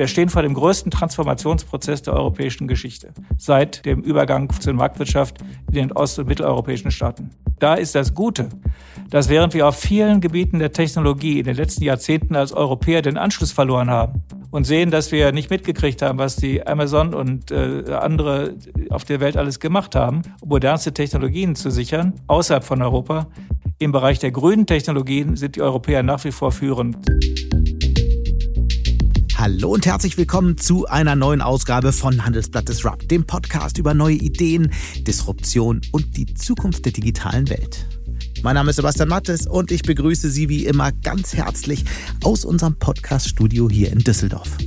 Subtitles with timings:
[0.00, 5.36] Wir stehen vor dem größten Transformationsprozess der europäischen Geschichte seit dem Übergang zur Marktwirtschaft
[5.68, 7.32] in den ost- und mitteleuropäischen Staaten.
[7.58, 8.48] Da ist das Gute,
[9.10, 13.18] dass während wir auf vielen Gebieten der Technologie in den letzten Jahrzehnten als Europäer den
[13.18, 17.92] Anschluss verloren haben und sehen, dass wir nicht mitgekriegt haben, was die Amazon und äh,
[17.92, 18.54] andere
[18.88, 23.26] auf der Welt alles gemacht haben, um modernste Technologien zu sichern, außerhalb von Europa.
[23.78, 26.96] Im Bereich der grünen Technologien sind die Europäer nach wie vor führend.
[29.40, 34.16] Hallo und herzlich willkommen zu einer neuen Ausgabe von Handelsblatt Disrupt, dem Podcast über neue
[34.16, 37.86] Ideen, Disruption und die Zukunft der digitalen Welt.
[38.42, 41.86] Mein Name ist Sebastian Mattes und ich begrüße Sie wie immer ganz herzlich
[42.22, 44.58] aus unserem Podcast-Studio hier in Düsseldorf.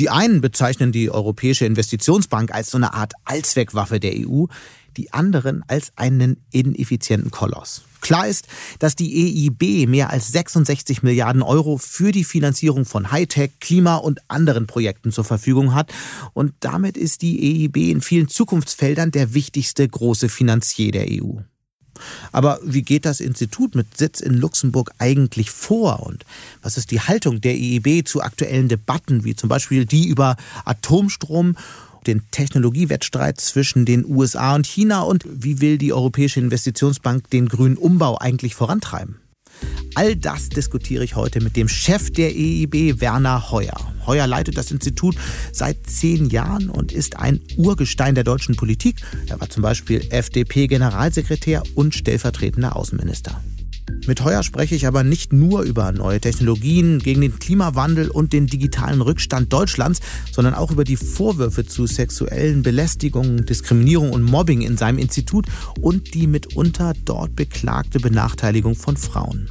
[0.00, 4.46] Die einen bezeichnen die Europäische Investitionsbank als so eine Art Allzweckwaffe der EU,
[4.96, 7.84] die anderen als einen ineffizienten Koloss.
[8.04, 8.48] Klar ist,
[8.80, 14.20] dass die EIB mehr als 66 Milliarden Euro für die Finanzierung von Hightech, Klima und
[14.28, 15.90] anderen Projekten zur Verfügung hat.
[16.34, 21.38] Und damit ist die EIB in vielen Zukunftsfeldern der wichtigste große Finanzier der EU.
[22.30, 26.00] Aber wie geht das Institut mit Sitz in Luxemburg eigentlich vor?
[26.00, 26.26] Und
[26.60, 31.56] was ist die Haltung der EIB zu aktuellen Debatten, wie zum Beispiel die über Atomstrom
[32.06, 37.76] den Technologiewettstreit zwischen den USA und China und wie will die Europäische Investitionsbank den grünen
[37.76, 39.20] Umbau eigentlich vorantreiben?
[39.94, 43.76] All das diskutiere ich heute mit dem Chef der EIB, Werner Heuer.
[44.06, 45.16] Heuer leitet das Institut
[45.52, 48.96] seit zehn Jahren und ist ein Urgestein der deutschen Politik.
[49.28, 53.40] Er war zum Beispiel FDP-Generalsekretär und stellvertretender Außenminister.
[54.06, 58.46] Mit Heuer spreche ich aber nicht nur über neue Technologien gegen den Klimawandel und den
[58.46, 64.76] digitalen Rückstand Deutschlands, sondern auch über die Vorwürfe zu sexuellen Belästigungen, Diskriminierung und Mobbing in
[64.76, 65.46] seinem Institut
[65.80, 69.48] und die mitunter dort beklagte Benachteiligung von Frauen.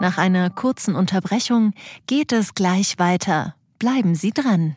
[0.00, 1.74] Nach einer kurzen Unterbrechung
[2.06, 3.54] geht es gleich weiter.
[3.78, 4.76] Bleiben Sie dran.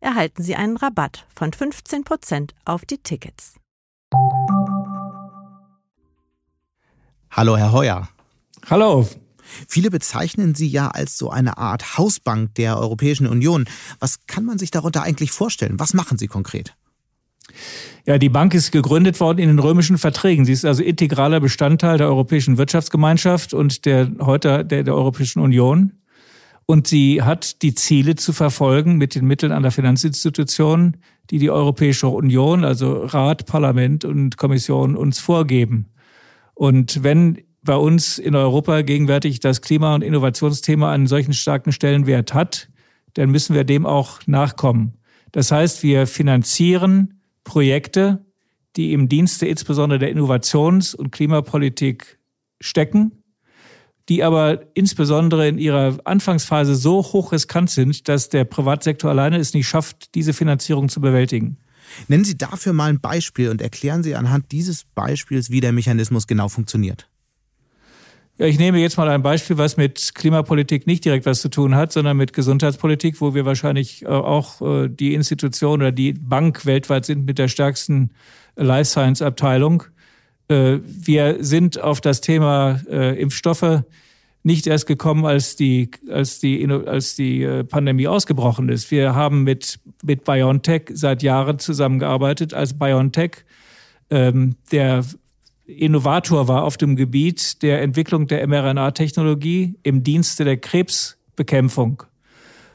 [0.00, 3.54] erhalten Sie einen Rabatt von 15% auf die Tickets.
[7.30, 8.08] Hallo, Herr Heuer.
[8.70, 9.08] Hallo.
[9.66, 13.66] Viele bezeichnen Sie ja als so eine Art Hausbank der Europäischen Union.
[13.98, 15.78] Was kann man sich darunter eigentlich vorstellen?
[15.78, 16.74] Was machen Sie konkret?
[18.04, 20.44] Ja, die Bank ist gegründet worden in den römischen Verträgen.
[20.44, 25.92] Sie ist also integraler Bestandteil der Europäischen Wirtschaftsgemeinschaft und der heute der, der Europäischen Union.
[26.70, 30.98] Und sie hat die Ziele zu verfolgen mit den Mitteln einer Finanzinstitution,
[31.30, 35.86] die die Europäische Union, also Rat, Parlament und Kommission uns vorgeben.
[36.52, 42.34] Und wenn bei uns in Europa gegenwärtig das Klima- und Innovationsthema einen solchen starken Stellenwert
[42.34, 42.68] hat,
[43.14, 44.98] dann müssen wir dem auch nachkommen.
[45.32, 48.26] Das heißt, wir finanzieren Projekte,
[48.76, 52.18] die im Dienste insbesondere der Innovations- und Klimapolitik
[52.60, 53.22] stecken
[54.08, 59.54] die aber insbesondere in ihrer Anfangsphase so hoch riskant sind, dass der Privatsektor alleine es
[59.54, 61.58] nicht schafft, diese Finanzierung zu bewältigen.
[62.06, 66.26] Nennen Sie dafür mal ein Beispiel und erklären Sie anhand dieses Beispiels, wie der Mechanismus
[66.26, 67.08] genau funktioniert.
[68.38, 71.74] Ja, ich nehme jetzt mal ein Beispiel, was mit Klimapolitik nicht direkt was zu tun
[71.74, 76.64] hat, sondern mit Gesundheitspolitik, wo wir wahrscheinlich äh, auch äh, die Institution oder die Bank
[76.64, 78.10] weltweit sind mit der stärksten
[78.54, 79.82] Life Science Abteilung.
[80.48, 83.82] Äh, wir sind auf das Thema äh, Impfstoffe
[84.42, 88.90] nicht erst gekommen, als die, als die, als die äh, Pandemie ausgebrochen ist.
[88.90, 93.44] Wir haben mit, mit BioNTech seit Jahren zusammengearbeitet, als BioNTech
[94.10, 95.04] ähm, der
[95.66, 102.04] Innovator war auf dem Gebiet der Entwicklung der mRNA-Technologie im Dienste der Krebsbekämpfung.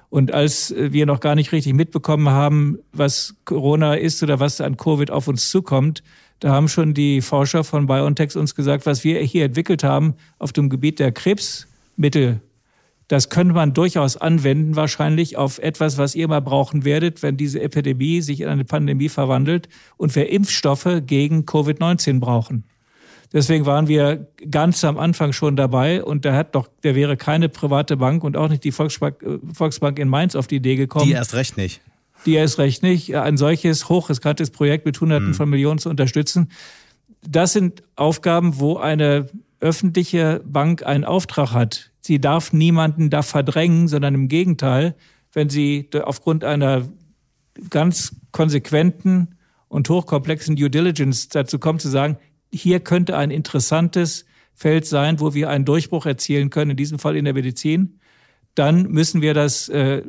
[0.09, 4.77] Und als wir noch gar nicht richtig mitbekommen haben, was Corona ist oder was an
[4.77, 6.03] Covid auf uns zukommt,
[6.39, 10.51] da haben schon die Forscher von BioNTech uns gesagt, was wir hier entwickelt haben auf
[10.51, 12.41] dem Gebiet der Krebsmittel,
[13.07, 17.61] das könnte man durchaus anwenden, wahrscheinlich auf etwas, was ihr mal brauchen werdet, wenn diese
[17.61, 22.63] Epidemie sich in eine Pandemie verwandelt und wir Impfstoffe gegen Covid-19 brauchen.
[23.31, 27.49] Deswegen waren wir ganz am Anfang schon dabei und da hat doch, der wäre keine
[27.49, 31.07] private Bank und auch nicht die Volksbank, äh, Volksbank in Mainz auf die Idee gekommen.
[31.07, 31.81] Die erst recht nicht
[32.25, 35.33] die erst recht nicht, ein solches hochriskantes Projekt mit Hunderten mhm.
[35.33, 36.49] von Millionen zu unterstützen.
[37.27, 39.27] Das sind Aufgaben, wo eine
[39.59, 44.95] öffentliche Bank einen Auftrag hat, sie darf niemanden da verdrängen, sondern im Gegenteil,
[45.31, 46.87] wenn sie aufgrund einer
[47.69, 49.35] ganz konsequenten
[49.69, 52.17] und hochkomplexen Due Diligence dazu kommt zu sagen,
[52.51, 57.15] hier könnte ein interessantes Feld sein, wo wir einen Durchbruch erzielen können, in diesem Fall
[57.15, 57.99] in der Medizin,
[58.53, 60.03] dann müssen wir das äh,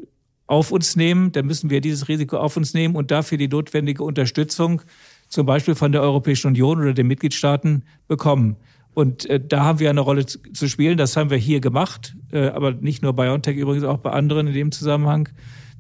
[0.47, 4.03] auf uns nehmen, dann müssen wir dieses Risiko auf uns nehmen und dafür die notwendige
[4.03, 4.83] Unterstützung
[5.29, 8.57] zum Beispiel von der Europäischen Union oder den Mitgliedstaaten bekommen.
[8.93, 10.97] Und äh, da haben wir eine Rolle zu, zu, spielen.
[10.97, 14.47] Das haben wir hier gemacht, äh, aber nicht nur bei BioNTech, übrigens auch bei anderen
[14.47, 15.29] in dem Zusammenhang.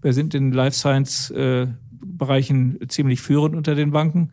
[0.02, 4.30] Wir sind in Life Science äh, Bereichen ziemlich führend unter den Banken.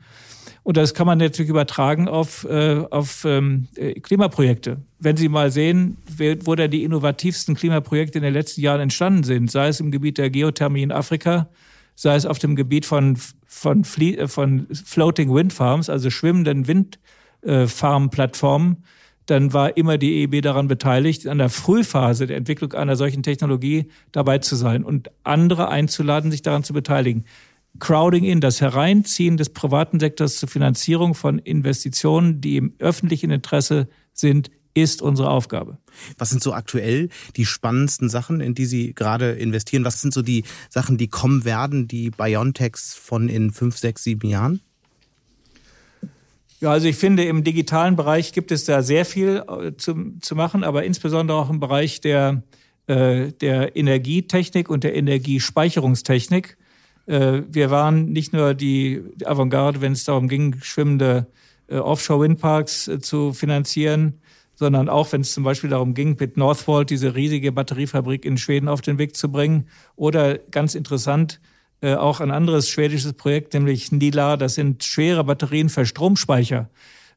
[0.63, 4.78] Und das kann man natürlich übertragen auf, äh, auf ähm, äh, Klimaprojekte.
[5.00, 5.98] Wenn Sie mal sehen,
[6.44, 10.19] wo da die innovativsten Klimaprojekte in den letzten Jahren entstanden sind, sei es im Gebiet
[10.19, 11.50] der Geothermie in Afrika,
[11.96, 13.18] sei es auf dem Gebiet von,
[13.48, 18.84] von, äh, von Floating Wind Farms, also schwimmenden Windfarmplattformen,
[19.25, 23.90] dann war immer die EIB daran beteiligt, an der Frühphase der Entwicklung einer solchen Technologie
[24.12, 27.25] dabei zu sein und andere einzuladen, sich daran zu beteiligen.
[27.79, 33.88] Crowding in, das Hereinziehen des privaten Sektors zur Finanzierung von Investitionen, die im öffentlichen Interesse
[34.13, 35.77] sind, ist unsere Aufgabe.
[36.18, 39.83] Was sind so aktuell die spannendsten Sachen, in die Sie gerade investieren?
[39.83, 44.29] Was sind so die Sachen, die kommen werden, die Biontechs von in fünf, sechs, sieben
[44.29, 44.62] Jahren?
[46.62, 50.35] Ja, also ich finde, im digitalen Bereich gibt es da sehr viel äh, zu, zu
[50.35, 52.44] machen, aber insbesondere auch im Bereich der,
[52.85, 56.57] äh, der Energietechnik und der Energiespeicherungstechnik.
[57.06, 61.27] Äh, wir waren nicht nur die Avantgarde, wenn es darum ging, schwimmende
[61.68, 64.21] äh, Offshore-Windparks äh, zu finanzieren,
[64.56, 68.68] sondern auch, wenn es zum Beispiel darum ging, mit Northvolt diese riesige Batteriefabrik in Schweden
[68.68, 69.68] auf den Weg zu bringen.
[69.95, 71.39] Oder ganz interessant,
[71.83, 76.69] auch ein anderes schwedisches Projekt, nämlich Nila, das sind schwere Batterien für Stromspeicher.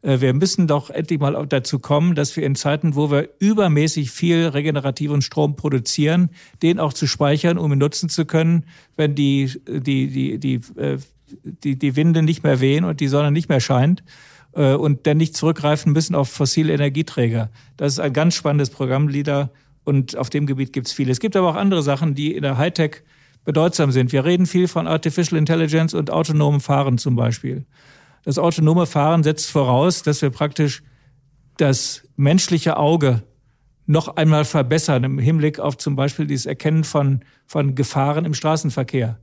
[0.04, 4.10] Äh, wir müssen doch endlich mal dazu kommen, dass wir in Zeiten, wo wir übermäßig
[4.10, 6.30] viel regenerativen Strom produzieren,
[6.62, 8.66] den auch zu speichern, um ihn nutzen zu können,
[8.96, 10.98] wenn die, die, die, die, äh,
[11.42, 14.04] die, die Winde nicht mehr wehen und die Sonne nicht mehr scheint
[14.52, 17.50] äh, und dann nicht zurückgreifen müssen auf fossile Energieträger.
[17.76, 19.50] Das ist ein ganz spannendes Programm, LIDA,
[19.86, 21.12] und auf dem Gebiet gibt es viele.
[21.12, 23.02] Es gibt aber auch andere Sachen, die in der Hightech
[23.44, 24.12] bedeutsam sind.
[24.12, 27.66] Wir reden viel von Artificial Intelligence und autonomem Fahren zum Beispiel.
[28.24, 30.82] Das autonome Fahren setzt voraus, dass wir praktisch
[31.58, 33.22] das menschliche Auge
[33.86, 39.18] noch einmal verbessern im Hinblick auf zum Beispiel dieses Erkennen von, von Gefahren im Straßenverkehr.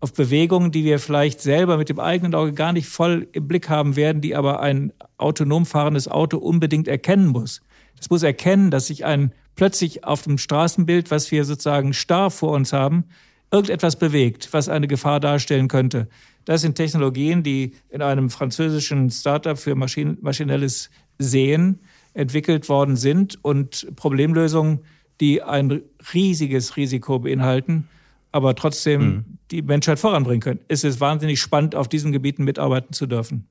[0.00, 3.70] Auf Bewegungen, die wir vielleicht selber mit dem eigenen Auge gar nicht voll im Blick
[3.70, 7.62] haben werden, die aber ein autonom fahrendes Auto unbedingt erkennen muss.
[7.96, 12.52] Das muss erkennen, dass sich ein plötzlich auf dem Straßenbild, was wir sozusagen starr vor
[12.52, 13.04] uns haben,
[13.50, 16.08] irgendetwas bewegt, was eine Gefahr darstellen könnte.
[16.44, 21.80] Das sind Technologien, die in einem französischen Startup für Maschinen, maschinelles Sehen
[22.12, 24.80] entwickelt worden sind und Problemlösungen,
[25.20, 25.82] die ein
[26.12, 27.88] riesiges Risiko beinhalten,
[28.32, 29.24] aber trotzdem mhm.
[29.50, 30.60] die Menschheit voranbringen können.
[30.68, 33.46] Es ist wahnsinnig spannend, auf diesen Gebieten mitarbeiten zu dürfen.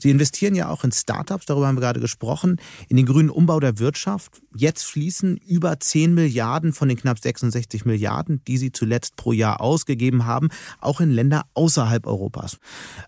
[0.00, 3.60] Sie investieren ja auch in Startups, darüber haben wir gerade gesprochen, in den grünen Umbau
[3.60, 4.40] der Wirtschaft.
[4.54, 9.60] Jetzt fließen über 10 Milliarden von den knapp 66 Milliarden, die Sie zuletzt pro Jahr
[9.60, 10.48] ausgegeben haben,
[10.80, 12.58] auch in Länder außerhalb Europas.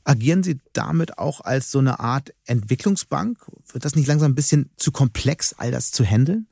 [0.05, 3.39] Agieren Sie damit auch als so eine Art Entwicklungsbank?
[3.73, 6.47] Wird das nicht langsam ein bisschen zu komplex, all das zu handeln?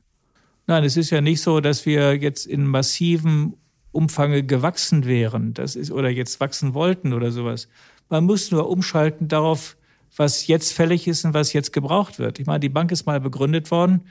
[0.67, 3.55] Nein, es ist ja nicht so, dass wir jetzt in massivem
[3.91, 7.69] Umfange gewachsen wären, das ist oder jetzt wachsen wollten oder sowas.
[8.09, 9.77] Man muss nur umschalten darauf,
[10.15, 12.39] was jetzt fällig ist und was jetzt gebraucht wird.
[12.39, 14.01] Ich meine, die Bank ist mal begründet worden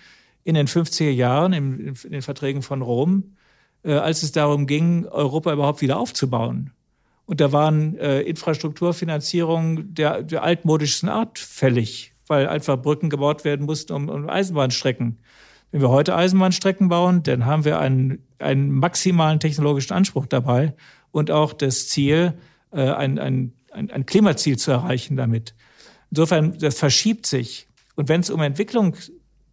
[0.45, 3.37] in den 50er Jahren in, den Verträgen von Rom,
[3.83, 6.71] äh, als es darum ging, Europa überhaupt wieder aufzubauen.
[7.27, 13.65] Und da waren äh, Infrastrukturfinanzierungen der, der altmodischsten Art fällig, weil einfach Brücken gebaut werden
[13.65, 15.19] mussten um, um Eisenbahnstrecken.
[15.71, 20.75] Wenn wir heute Eisenbahnstrecken bauen, dann haben wir einen, einen maximalen technologischen Anspruch dabei
[21.11, 22.35] und auch das Ziel,
[22.73, 25.55] äh, ein, ein, ein, ein Klimaziel zu erreichen damit.
[26.15, 27.67] Insofern, das verschiebt sich.
[27.97, 28.95] Und wenn es um Entwicklung,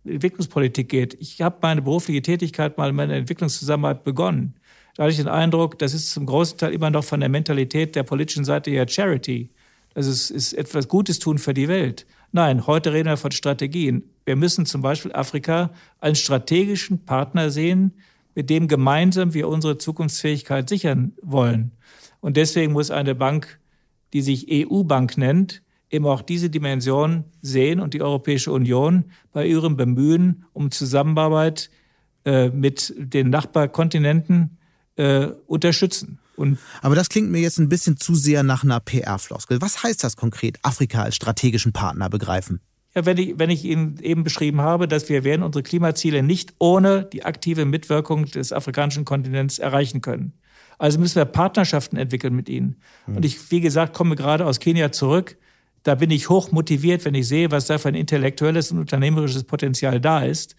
[0.06, 4.54] Entwicklungspolitik geht, ich habe meine berufliche Tätigkeit mal in meiner Entwicklungszusammenarbeit begonnen.
[4.96, 7.96] Da hatte ich den Eindruck, das ist zum großen Teil immer noch von der Mentalität
[7.96, 9.50] der politischen Seite her Charity.
[9.96, 12.06] Das ist, ist etwas Gutes tun für die Welt.
[12.32, 14.04] Nein, heute reden wir von Strategien.
[14.26, 17.94] Wir müssen zum Beispiel Afrika als strategischen Partner sehen,
[18.36, 21.72] mit dem gemeinsam wir unsere Zukunftsfähigkeit sichern wollen.
[22.20, 23.60] Und deswegen muss eine Bank,
[24.14, 29.76] die sich EU-Bank nennt, eben auch diese Dimension sehen und die Europäische Union bei ihrem
[29.76, 31.70] Bemühen um Zusammenarbeit
[32.26, 34.58] äh, mit den Nachbarkontinenten
[34.96, 36.20] äh, unterstützen.
[36.36, 39.62] Und Aber das klingt mir jetzt ein bisschen zu sehr nach einer PR-Floskel.
[39.62, 42.62] Was heißt das konkret, Afrika als strategischen Partner begreifen?
[42.96, 46.54] Ja, wenn ich, wenn ich Ihnen eben beschrieben habe, dass wir werden unsere Klimaziele nicht
[46.60, 50.34] ohne die aktive Mitwirkung des afrikanischen Kontinents erreichen können.
[50.78, 52.78] Also müssen wir Partnerschaften entwickeln mit ihnen.
[53.06, 55.38] Und ich, wie gesagt, komme gerade aus Kenia zurück.
[55.84, 59.44] Da bin ich hoch motiviert, wenn ich sehe, was da für ein intellektuelles und unternehmerisches
[59.44, 60.56] Potenzial da ist.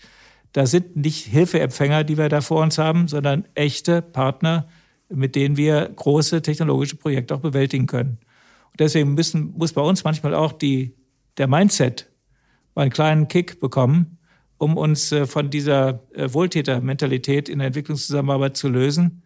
[0.52, 4.68] Da sind nicht Hilfeempfänger, die wir da vor uns haben, sondern echte Partner,
[5.08, 8.18] mit denen wir große technologische Projekte auch bewältigen können.
[8.70, 10.94] Und deswegen müssen, muss bei uns manchmal auch die,
[11.36, 12.10] der Mindset
[12.74, 14.18] einen kleinen Kick bekommen,
[14.58, 19.22] um uns äh, von dieser äh, Wohltätermentalität in der Entwicklungszusammenarbeit zu lösen.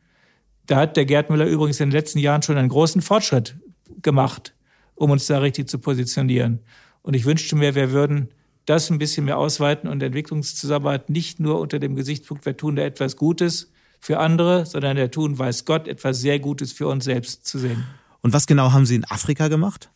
[0.67, 3.57] Da hat der Gerd Müller übrigens in den letzten Jahren schon einen großen Fortschritt
[4.03, 4.56] gemacht,
[4.97, 6.61] um uns da richtig zu positionieren.
[7.03, 8.31] Und ich wünschte mir, wir würden
[8.65, 12.83] das ein bisschen mehr ausweiten und Entwicklungszusammenarbeit nicht nur unter dem Gesichtspunkt, wir tun da
[12.83, 17.47] etwas Gutes für andere, sondern wir tun, weiß Gott, etwas sehr Gutes für uns selbst
[17.47, 17.85] zu sehen.
[18.23, 19.91] Und was genau haben Sie in Afrika gemacht?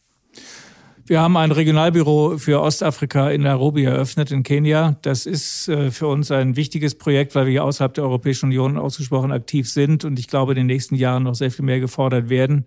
[1.06, 4.96] Wir haben ein Regionalbüro für Ostafrika in Nairobi eröffnet, in Kenia.
[5.02, 8.78] Das ist äh, für uns ein wichtiges Projekt, weil wir hier außerhalb der Europäischen Union
[8.78, 12.28] ausgesprochen aktiv sind und ich glaube, in den nächsten Jahren noch sehr viel mehr gefordert
[12.28, 12.64] werden.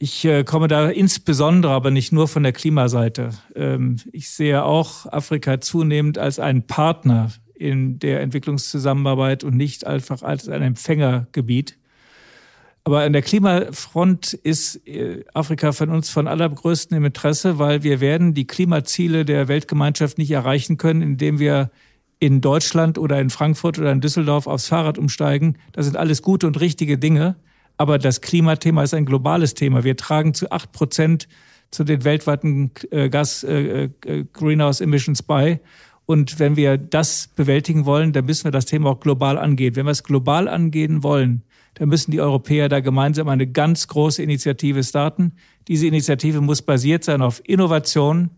[0.00, 3.30] Ich äh, komme da insbesondere, aber nicht nur von der Klimaseite.
[3.56, 10.22] Ähm, ich sehe auch Afrika zunehmend als einen Partner in der Entwicklungszusammenarbeit und nicht einfach
[10.22, 11.78] als ein Empfängergebiet.
[12.84, 18.34] Aber an der Klimafront ist äh, Afrika von uns von allergrößtem Interesse, weil wir werden
[18.34, 21.70] die Klimaziele der Weltgemeinschaft nicht erreichen können, indem wir
[22.20, 25.58] in Deutschland oder in Frankfurt oder in Düsseldorf aufs Fahrrad umsteigen.
[25.72, 27.34] Das sind alles gute und richtige Dinge.
[27.78, 29.84] Aber das Klimathema ist ein globales Thema.
[29.84, 31.28] Wir tragen zu acht Prozent
[31.70, 35.60] zu den weltweiten äh, Gas äh, äh, Greenhouse Emissions bei.
[36.04, 39.76] Und wenn wir das bewältigen wollen, dann müssen wir das Thema auch global angehen.
[39.76, 41.42] Wenn wir es global angehen wollen,
[41.74, 45.32] dann müssen die Europäer da gemeinsam eine ganz große Initiative starten.
[45.68, 48.30] Diese Initiative muss basiert sein auf Innovation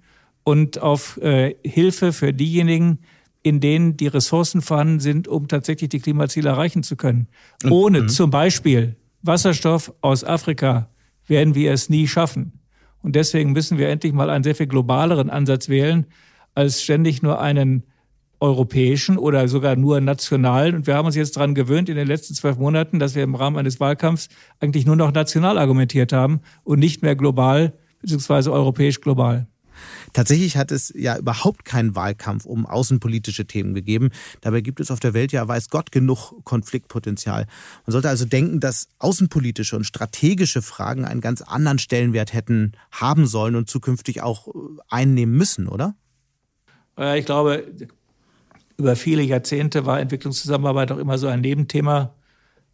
[0.42, 2.98] und auf äh, Hilfe für diejenigen,
[3.42, 7.28] in denen die Ressourcen vorhanden sind, um tatsächlich die Klimaziele erreichen zu können.
[7.70, 8.08] Ohne mhm.
[8.08, 10.88] zum Beispiel Wasserstoff aus Afrika
[11.26, 12.60] werden wir es nie schaffen.
[13.02, 16.06] Und deswegen müssen wir endlich mal einen sehr viel globaleren Ansatz wählen,
[16.54, 17.84] als ständig nur einen
[18.40, 20.74] europäischen oder sogar nur nationalen.
[20.74, 23.34] Und wir haben uns jetzt daran gewöhnt in den letzten zwölf Monaten, dass wir im
[23.34, 29.00] Rahmen eines Wahlkampfs eigentlich nur noch national argumentiert haben und nicht mehr global beziehungsweise europäisch
[29.00, 29.46] global.
[30.12, 34.10] Tatsächlich hat es ja überhaupt keinen Wahlkampf um außenpolitische Themen gegeben.
[34.40, 37.46] Dabei gibt es auf der Welt ja, weiß Gott, genug Konfliktpotenzial.
[37.86, 43.26] Man sollte also denken, dass außenpolitische und strategische Fragen einen ganz anderen Stellenwert hätten haben
[43.26, 44.48] sollen und zukünftig auch
[44.88, 45.94] einnehmen müssen, oder?
[47.14, 47.64] Ich glaube,
[48.76, 52.14] über viele Jahrzehnte war Entwicklungszusammenarbeit auch immer so ein Nebenthema,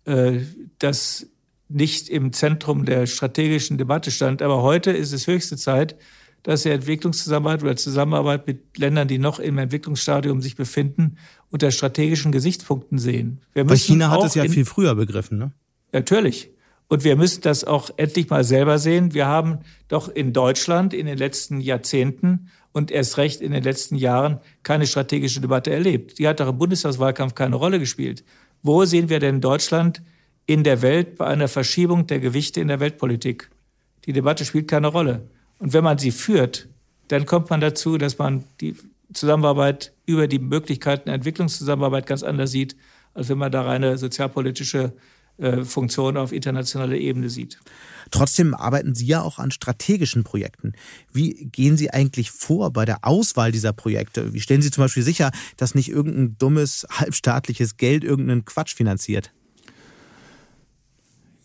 [0.04, 0.40] äh,
[0.78, 1.26] das
[1.68, 4.40] nicht im Zentrum der strategischen Debatte stand.
[4.40, 5.96] Aber heute ist es höchste Zeit,
[6.42, 11.16] dass wir Entwicklungszusammenarbeit oder Zusammenarbeit mit Ländern, die noch im Entwicklungsstadium sich befinden,
[11.50, 13.40] unter strategischen Gesichtspunkten sehen.
[13.52, 15.52] Wir Weil China hat es ja viel früher begriffen, ne?
[15.92, 16.50] Natürlich.
[16.88, 19.12] Und wir müssen das auch endlich mal selber sehen.
[19.12, 23.96] Wir haben doch in Deutschland in den letzten Jahrzehnten und erst recht in den letzten
[23.96, 26.18] Jahren keine strategische Debatte erlebt.
[26.18, 28.22] Die hat doch im Bundestagswahlkampf keine Rolle gespielt.
[28.62, 30.02] Wo sehen wir denn Deutschland
[30.46, 33.50] in der Welt bei einer Verschiebung der Gewichte in der Weltpolitik?
[34.04, 35.28] Die Debatte spielt keine Rolle.
[35.58, 36.68] Und wenn man sie führt,
[37.08, 38.76] dann kommt man dazu, dass man die
[39.12, 42.76] Zusammenarbeit über die Möglichkeiten Entwicklungszusammenarbeit ganz anders sieht,
[43.14, 44.92] als wenn man da reine sozialpolitische
[45.38, 47.58] äh, Funktion auf internationaler Ebene sieht.
[48.10, 50.72] Trotzdem arbeiten Sie ja auch an strategischen Projekten.
[51.12, 54.32] Wie gehen Sie eigentlich vor bei der Auswahl dieser Projekte?
[54.32, 59.32] Wie stellen Sie zum Beispiel sicher, dass nicht irgendein dummes, halbstaatliches Geld irgendeinen Quatsch finanziert?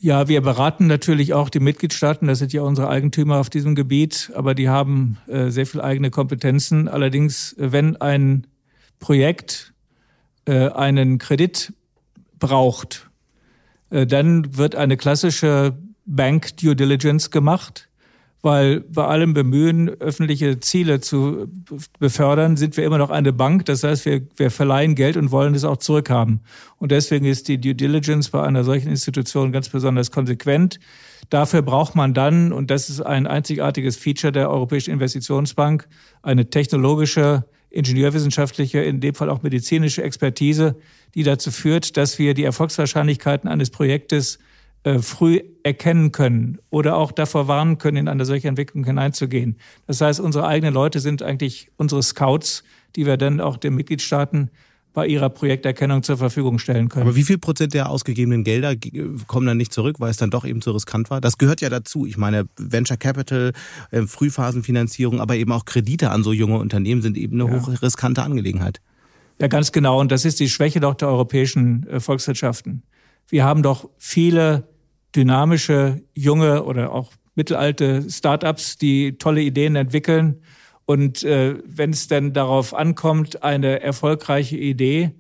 [0.03, 2.27] Ja, wir beraten natürlich auch die Mitgliedstaaten.
[2.27, 6.09] Das sind ja unsere Eigentümer auf diesem Gebiet, aber die haben äh, sehr viel eigene
[6.09, 6.87] Kompetenzen.
[6.87, 8.47] Allerdings, wenn ein
[8.97, 9.75] Projekt
[10.45, 11.73] äh, einen Kredit
[12.39, 13.11] braucht,
[13.91, 15.77] äh, dann wird eine klassische
[16.07, 17.87] Bank Due Diligence gemacht,
[18.41, 21.47] weil bei allem Bemühen, öffentliche Ziele zu
[21.99, 23.65] befördern, sind wir immer noch eine Bank.
[23.65, 26.41] Das heißt, wir, wir verleihen Geld und wollen es auch zurückhaben.
[26.77, 30.79] Und deswegen ist die Due Diligence bei einer solchen Institution ganz besonders konsequent.
[31.29, 35.87] Dafür braucht man dann, und das ist ein einzigartiges Feature der Europäischen Investitionsbank,
[36.23, 40.75] eine technologische ingenieurwissenschaftliche, in dem Fall auch medizinische Expertise,
[41.15, 44.39] die dazu führt, dass wir die Erfolgswahrscheinlichkeiten eines Projektes
[44.99, 49.57] früh erkennen können oder auch davor warnen können, in eine solche Entwicklung hineinzugehen.
[49.85, 52.63] Das heißt, unsere eigenen Leute sind eigentlich unsere Scouts,
[52.95, 54.49] die wir dann auch den Mitgliedstaaten
[54.93, 57.03] bei ihrer Projekterkennung zur Verfügung stellen können.
[57.03, 58.75] Aber wie viel Prozent der ausgegebenen Gelder
[59.27, 61.21] kommen dann nicht zurück, weil es dann doch eben zu riskant war?
[61.21, 62.05] Das gehört ja dazu.
[62.05, 63.53] Ich meine, Venture Capital,
[63.91, 67.61] äh, Frühphasenfinanzierung, aber eben auch Kredite an so junge Unternehmen sind eben eine ja.
[67.61, 68.81] hochriskante Angelegenheit.
[69.39, 69.99] Ja, ganz genau.
[69.99, 72.83] Und das ist die Schwäche doch der europäischen äh, Volkswirtschaften.
[73.29, 74.67] Wir haben doch viele
[75.15, 80.41] dynamische, junge oder auch mittelalte Startups, die tolle Ideen entwickeln.
[80.85, 85.11] Und äh, wenn es dann darauf ankommt, eine erfolgreiche Idee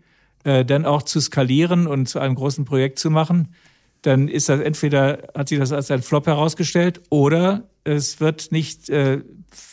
[0.43, 3.53] äh, dann auch zu skalieren und zu einem großen Projekt zu machen,
[4.01, 8.89] dann ist das entweder, hat sich das als ein Flop herausgestellt oder es wird nicht
[8.89, 9.21] äh,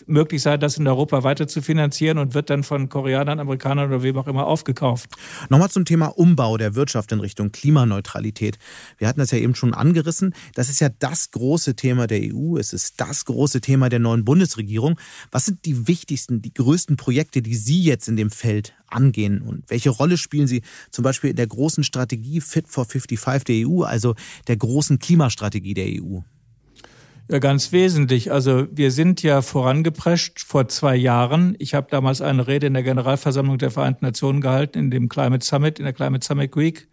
[0.07, 4.03] möglich sein, das in Europa weiter zu finanzieren und wird dann von Koreanern, Amerikanern oder
[4.03, 5.11] wem auch immer aufgekauft.
[5.49, 8.59] Nochmal zum Thema Umbau der Wirtschaft in Richtung Klimaneutralität.
[8.99, 10.35] Wir hatten das ja eben schon angerissen.
[10.55, 12.57] Das ist ja das große Thema der EU.
[12.57, 14.99] Es ist das große Thema der neuen Bundesregierung.
[15.31, 19.43] Was sind die wichtigsten, die größten Projekte, die Sie jetzt in dem Feld angehen?
[19.43, 23.69] Und welche Rolle spielen Sie zum Beispiel in der großen Strategie Fit for 55 der
[23.69, 24.15] EU, also
[24.47, 26.21] der großen Klimastrategie der EU?
[27.31, 28.33] Ja, ganz wesentlich.
[28.33, 31.55] Also wir sind ja vorangeprescht vor zwei Jahren.
[31.59, 35.45] Ich habe damals eine Rede in der Generalversammlung der Vereinten Nationen gehalten, in dem Climate
[35.45, 36.89] Summit, in der Climate Summit Week.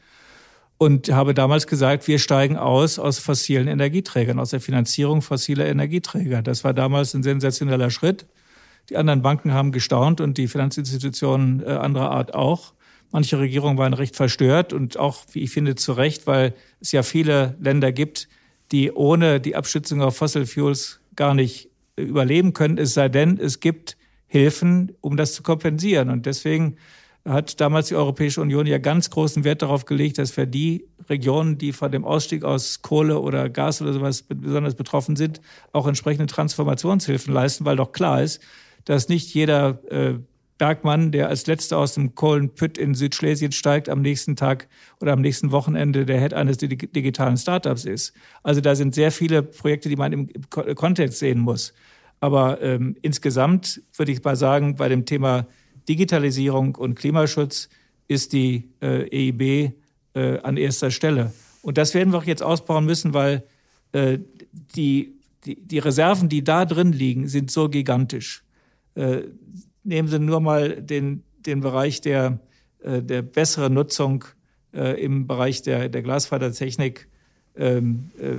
[0.77, 6.41] Und habe damals gesagt, wir steigen aus aus fossilen Energieträgern, aus der Finanzierung fossiler Energieträger.
[6.41, 8.25] Das war damals ein sensationeller Schritt.
[8.89, 12.73] Die anderen Banken haben gestaunt und die Finanzinstitutionen äh, anderer Art auch.
[13.09, 17.03] Manche Regierungen waren recht verstört und auch, wie ich finde, zu Recht, weil es ja
[17.03, 18.27] viele Länder gibt,
[18.71, 23.59] die ohne die Abstützung auf Fossil Fuels gar nicht überleben können, es sei denn, es
[23.59, 26.09] gibt Hilfen, um das zu kompensieren.
[26.09, 26.77] Und deswegen
[27.27, 31.57] hat damals die Europäische Union ja ganz großen Wert darauf gelegt, dass für die Regionen,
[31.57, 35.41] die von dem Ausstieg aus Kohle oder Gas oder sowas besonders betroffen sind,
[35.71, 38.41] auch entsprechende Transformationshilfen leisten, weil doch klar ist,
[38.85, 40.15] dass nicht jeder äh,
[40.57, 44.67] Bergmann, der als letzter aus dem Kohlenpütt in Südschlesien steigt, am nächsten Tag
[45.01, 48.13] oder am nächsten Wochenende der Head eines digitalen Startups ist.
[48.41, 51.73] Also da sind sehr viele Projekte, die man im Kontext sehen muss.
[52.21, 55.47] Aber ähm, insgesamt würde ich mal sagen, bei dem Thema
[55.89, 57.69] Digitalisierung und Klimaschutz
[58.07, 59.73] ist die äh, EIB
[60.13, 61.33] äh, an erster Stelle.
[61.61, 63.43] Und das werden wir auch jetzt ausbauen müssen, weil
[63.91, 64.19] äh,
[64.75, 68.43] die, die, die Reserven, die da drin liegen, sind so gigantisch.
[69.85, 72.39] Nehmen Sie nur mal den, den Bereich der,
[72.83, 74.25] äh, der besseren Nutzung
[74.73, 77.07] äh, im Bereich der, der Glasfasertechnik.
[77.55, 78.35] Ähm, äh,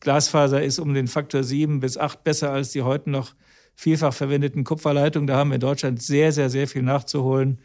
[0.00, 3.34] Glasfaser ist um den Faktor sieben bis acht besser als die heute noch
[3.74, 5.26] vielfach verwendeten Kupferleitungen.
[5.26, 7.58] Da haben wir in Deutschland sehr, sehr, sehr viel nachzuholen.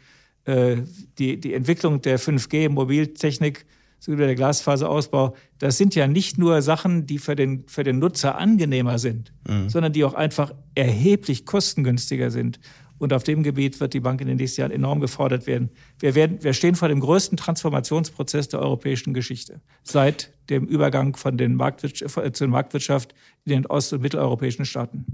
[0.44, 0.78] Äh,
[1.18, 3.66] die, die Entwicklung der 5G-Mobiltechnik
[4.00, 8.38] sowie der Glasfaserausbau, das sind ja nicht nur Sachen, die für den, für den Nutzer
[8.38, 9.68] angenehmer sind, mhm.
[9.68, 12.58] sondern die auch einfach erheblich kostengünstiger sind.
[13.00, 15.70] Und auf dem Gebiet wird die Bank in den nächsten Jahren enorm gefordert werden.
[15.98, 19.62] Wir, werden, wir stehen vor dem größten Transformationsprozess der europäischen Geschichte.
[19.82, 23.14] Seit dem Übergang von den Marktwirtschaft, äh, zur Marktwirtschaft
[23.46, 25.06] in den ost- und mitteleuropäischen Staaten.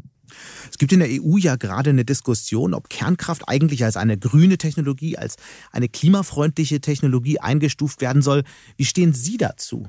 [0.68, 4.59] Es gibt in der EU ja gerade eine Diskussion, ob Kernkraft eigentlich als eine grüne
[4.59, 5.37] Technologie, als
[5.70, 8.42] eine klimafreundliche Technologie eingestuft werden soll.
[8.77, 9.88] Wie stehen Sie dazu?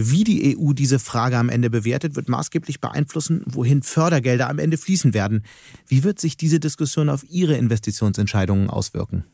[0.00, 4.76] Wie die EU diese Frage am Ende bewertet, wird maßgeblich beeinflussen, wohin Fördergelder am Ende
[4.76, 5.42] fließen werden.
[5.88, 9.24] Wie wird sich diese Diskussion auf Ihre Investitionsentscheidungen auswirken?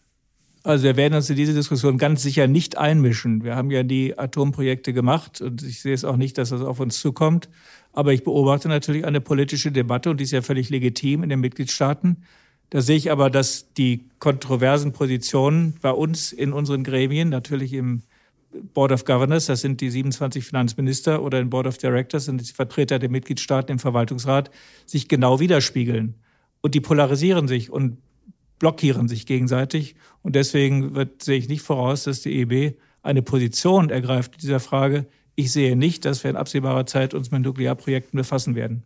[0.63, 3.45] Also wir werden uns in diese Diskussion ganz sicher nicht einmischen.
[3.45, 6.81] Wir haben ja die Atomprojekte gemacht und ich sehe es auch nicht, dass das auf
[6.81, 7.51] uns zukommt.
[7.93, 11.41] Aber ich beobachte natürlich eine politische Debatte und die ist ja völlig legitim in den
[11.41, 12.23] Mitgliedstaaten.
[12.71, 18.01] Da sehe ich aber, dass die kontroversen Positionen bei uns in unseren Gremien, natürlich im
[18.73, 22.53] Board of Governors, das sind die 27 Finanzminister, oder im Board of Directors, sind die
[22.53, 24.51] Vertreter der Mitgliedstaaten im Verwaltungsrat,
[24.87, 26.15] sich genau widerspiegeln.
[26.61, 27.99] Und die polarisieren sich und
[28.59, 29.97] blockieren sich gegenseitig.
[30.23, 34.61] Und deswegen wird, sehe ich nicht voraus, dass die EB eine Position ergreift in dieser
[34.61, 35.07] Frage.
[35.35, 38.85] Ich sehe nicht, dass wir in absehbarer Zeit uns mit Nuklearprojekten befassen werden.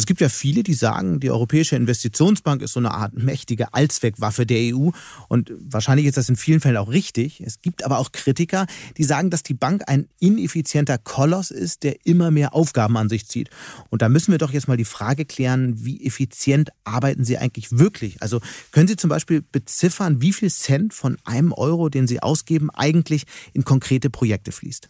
[0.00, 4.46] Es gibt ja viele, die sagen, die Europäische Investitionsbank ist so eine Art mächtige Allzweckwaffe
[4.46, 4.88] der EU.
[5.28, 7.42] Und wahrscheinlich ist das in vielen Fällen auch richtig.
[7.42, 8.64] Es gibt aber auch Kritiker,
[8.96, 13.26] die sagen, dass die Bank ein ineffizienter Koloss ist, der immer mehr Aufgaben an sich
[13.26, 13.50] zieht.
[13.90, 17.70] Und da müssen wir doch jetzt mal die Frage klären, wie effizient arbeiten Sie eigentlich
[17.78, 18.22] wirklich?
[18.22, 18.40] Also
[18.72, 23.24] können Sie zum Beispiel beziffern, wie viel Cent von einem Euro, den Sie ausgeben, eigentlich
[23.52, 24.88] in konkrete Projekte fließt?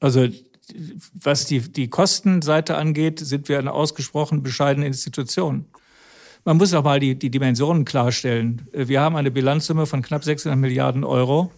[0.00, 0.26] Also
[1.14, 5.66] was die, die Kostenseite angeht, sind wir eine ausgesprochen bescheidene Institution.
[6.44, 8.68] Man muss auch mal die, die Dimensionen klarstellen.
[8.72, 11.52] Wir haben eine Bilanzsumme von knapp 600 Milliarden Euro.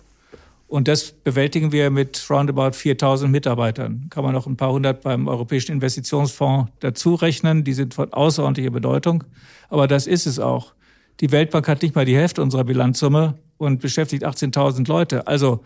[0.67, 4.07] Und das bewältigen wir mit roundabout 4000 Mitarbeitern.
[4.11, 7.65] Kann man noch ein paar hundert beim Europäischen Investitionsfonds dazu rechnen.
[7.65, 9.25] Die sind von außerordentlicher Bedeutung.
[9.69, 10.75] Aber das ist es auch.
[11.21, 15.27] Die Weltbank hat nicht mal die Hälfte unserer Bilanzsumme und beschäftigt 18.000 Leute.
[15.27, 15.63] Also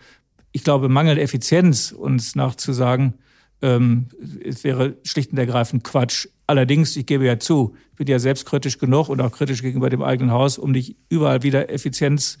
[0.51, 3.15] ich glaube, Mangel Effizienz uns nachzusagen,
[3.61, 4.07] ähm,
[4.43, 6.27] es wäre schlicht und ergreifend Quatsch.
[6.47, 10.01] Allerdings, ich gebe ja zu, ich bin ja selbstkritisch genug und auch kritisch gegenüber dem
[10.01, 12.37] eigenen Haus, um nicht überall wieder Effizienz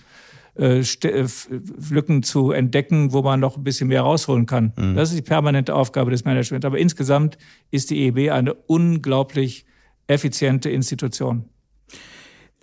[0.57, 4.73] äh, äh zu entdecken, wo man noch ein bisschen mehr rausholen kann.
[4.77, 4.95] Mhm.
[4.95, 6.65] Das ist die permanente Aufgabe des Managements.
[6.65, 7.37] Aber insgesamt
[7.71, 9.65] ist die EEB eine unglaublich
[10.07, 11.45] effiziente Institution.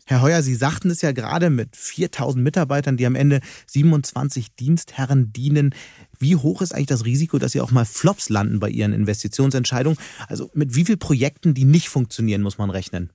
[0.08, 5.32] Herr Heuer, Sie sagten es ja gerade mit 4000 Mitarbeitern, die am Ende 27 Dienstherren
[5.32, 5.74] dienen.
[6.18, 9.98] Wie hoch ist eigentlich das Risiko, dass Sie auch mal Flops landen bei Ihren Investitionsentscheidungen?
[10.28, 13.10] Also mit wie vielen Projekten, die nicht funktionieren, muss man rechnen?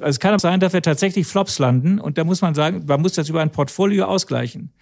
[0.00, 2.84] Also es kann auch sein, dass wir tatsächlich Flops landen und da muss man sagen,
[2.86, 4.72] man muss das über ein Portfolio ausgleichen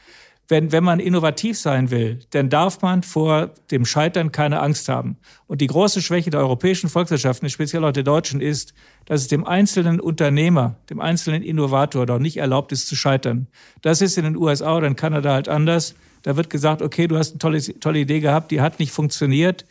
[0.49, 5.17] wenn, wenn man innovativ sein will, dann darf man vor dem Scheitern keine Angst haben.
[5.47, 8.75] Und die große Schwäche der europäischen Volkswirtschaften, speziell auch der deutschen, ist,
[9.07, 13.47] dass es dem einzelnen Unternehmer, dem einzelnen Innovator doch nicht erlaubt ist zu scheitern.
[13.81, 15.95] Das ist in den USA oder in Kanada halt anders.
[16.25, 19.65] Da wird gesagt, okay, du hast eine tolle, tolle Idee gehabt, die hat nicht funktioniert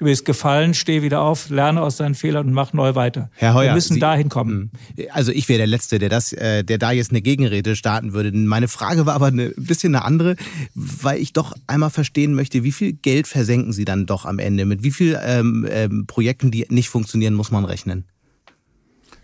[0.00, 3.30] du bist gefallen, steh wieder auf, lerne aus deinen Fehlern und mach neu weiter.
[3.34, 4.70] Herr Heuer, wir müssen Sie, dahin kommen.
[4.96, 5.06] Hm.
[5.10, 8.32] Also ich wäre der Letzte, der das, äh, der da jetzt eine Gegenrede starten würde.
[8.32, 10.36] Meine Frage war aber ein bisschen eine andere,
[10.74, 14.64] weil ich doch einmal verstehen möchte, wie viel Geld versenken Sie dann doch am Ende?
[14.64, 18.04] Mit wie viel ähm, ähm, Projekten, die nicht funktionieren, muss man rechnen?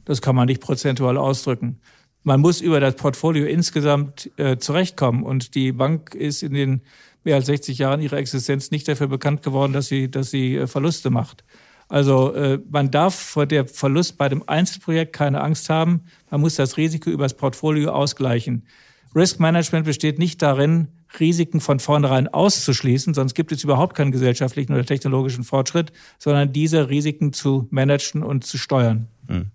[0.05, 1.81] Das kann man nicht prozentual ausdrücken.
[2.27, 5.23] Man muss über das Portfolio insgesamt äh, zurechtkommen.
[5.23, 6.81] Und die Bank ist in den
[7.23, 10.67] mehr als 60 Jahren ihrer Existenz nicht dafür bekannt geworden, dass sie, dass sie äh,
[10.67, 11.45] Verluste macht.
[11.89, 16.01] Also äh, man darf vor der Verlust bei dem Einzelprojekt keine Angst haben.
[16.29, 18.67] Man muss das Risiko über das Portfolio ausgleichen.
[19.15, 20.89] Risk Management besteht nicht darin,
[21.21, 26.91] Risiken von vornherein auszuschließen, sonst gibt es überhaupt keinen gesellschaftlichen oder technologischen Fortschritt, sondern diese
[26.91, 29.07] Risiken zu managen und zu steuern.
[29.29, 29.53] Hm.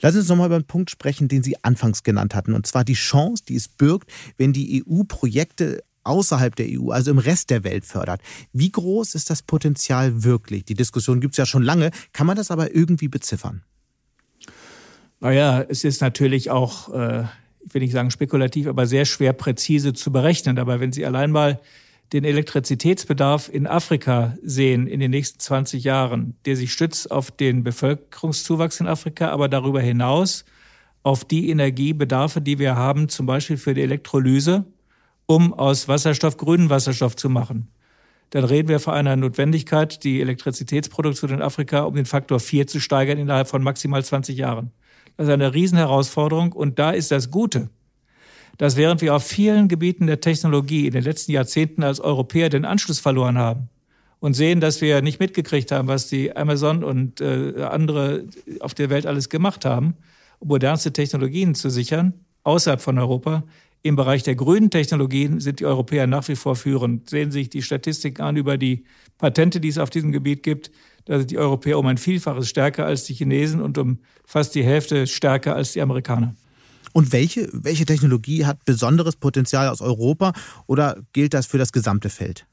[0.00, 2.94] Sie uns nochmal über einen Punkt sprechen, den Sie anfangs genannt hatten, und zwar die
[2.94, 7.64] Chance, die es birgt, wenn die EU Projekte außerhalb der EU, also im Rest der
[7.64, 8.20] Welt fördert.
[8.52, 10.64] Wie groß ist das Potenzial wirklich?
[10.64, 11.90] Die Diskussion gibt es ja schon lange.
[12.12, 13.62] Kann man das aber irgendwie beziffern?
[15.20, 17.24] Naja, es ist natürlich auch, äh,
[17.60, 20.58] ich will nicht sagen spekulativ, aber sehr schwer präzise zu berechnen.
[20.58, 21.60] Aber wenn Sie allein mal
[22.12, 27.64] den Elektrizitätsbedarf in Afrika sehen in den nächsten 20 Jahren, der sich stützt auf den
[27.64, 30.44] Bevölkerungszuwachs in Afrika, aber darüber hinaus
[31.02, 34.64] auf die Energiebedarfe, die wir haben, zum Beispiel für die Elektrolyse,
[35.26, 37.68] um aus Wasserstoff grünen Wasserstoff zu machen.
[38.30, 42.80] Dann reden wir von einer Notwendigkeit, die Elektrizitätsproduktion in Afrika um den Faktor 4 zu
[42.80, 44.72] steigern innerhalb von maximal 20 Jahren.
[45.16, 47.70] Das ist eine Riesenherausforderung und da ist das Gute,
[48.58, 52.64] dass während wir auf vielen Gebieten der Technologie in den letzten Jahrzehnten als Europäer den
[52.64, 53.68] Anschluss verloren haben
[54.20, 58.24] und sehen, dass wir nicht mitgekriegt haben, was die Amazon und äh, andere
[58.60, 59.94] auf der Welt alles gemacht haben,
[60.40, 63.44] um modernste Technologien zu sichern, außerhalb von Europa,
[63.82, 67.08] im Bereich der grünen Technologien sind die Europäer nach wie vor führend.
[67.08, 68.84] Sehen Sie sich die Statistiken an über die
[69.18, 70.72] Patente, die es auf diesem Gebiet gibt.
[71.04, 74.64] Da sind die Europäer um ein Vielfaches stärker als die Chinesen und um fast die
[74.64, 76.34] Hälfte stärker als die Amerikaner.
[76.92, 80.32] Und welche, welche Technologie hat besonderes Potenzial aus Europa
[80.66, 82.46] oder gilt das für das gesamte Feld?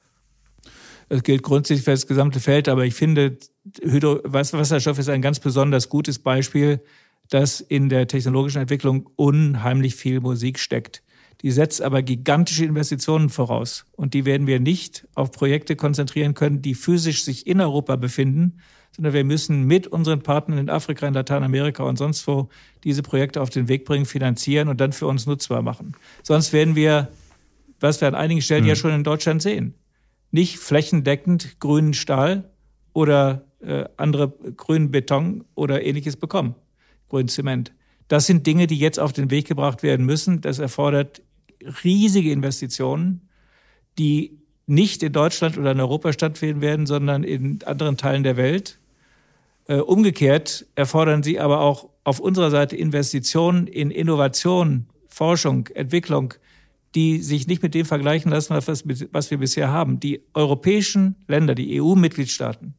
[1.09, 3.37] Es gilt grundsätzlich für das gesamte Feld, aber ich finde,
[3.81, 6.81] Hydro Wasserstoff ist ein ganz besonders gutes Beispiel,
[7.29, 11.03] dass in der technologischen Entwicklung unheimlich viel Musik steckt.
[11.41, 13.85] Die setzt aber gigantische Investitionen voraus.
[13.91, 18.59] Und die werden wir nicht auf Projekte konzentrieren können, die physisch sich in Europa befinden,
[18.95, 22.49] sondern wir müssen mit unseren Partnern in Afrika, in Lateinamerika und sonst wo
[22.85, 25.97] diese Projekte auf den Weg bringen, finanzieren und dann für uns nutzbar machen.
[26.23, 27.09] Sonst werden wir,
[27.79, 28.69] was wir an einigen Stellen mhm.
[28.69, 29.73] ja schon in Deutschland sehen,
[30.31, 32.51] nicht flächendeckend grünen Stahl
[32.93, 36.55] oder äh, andere grünen Beton oder ähnliches bekommen,
[37.09, 37.73] grünen Zement.
[38.07, 40.41] Das sind Dinge, die jetzt auf den Weg gebracht werden müssen.
[40.41, 41.23] Das erfordert
[41.83, 43.27] riesige Investitionen,
[43.97, 48.79] die nicht in Deutschland oder in Europa stattfinden werden, sondern in anderen Teilen der Welt.
[49.67, 56.35] Äh, umgekehrt erfordern sie aber auch auf unserer Seite Investitionen in Innovation, Forschung, Entwicklung,
[56.93, 59.99] die sich nicht mit dem vergleichen lassen, was, wir bisher haben.
[59.99, 62.75] Die europäischen Länder, die EU-Mitgliedstaaten,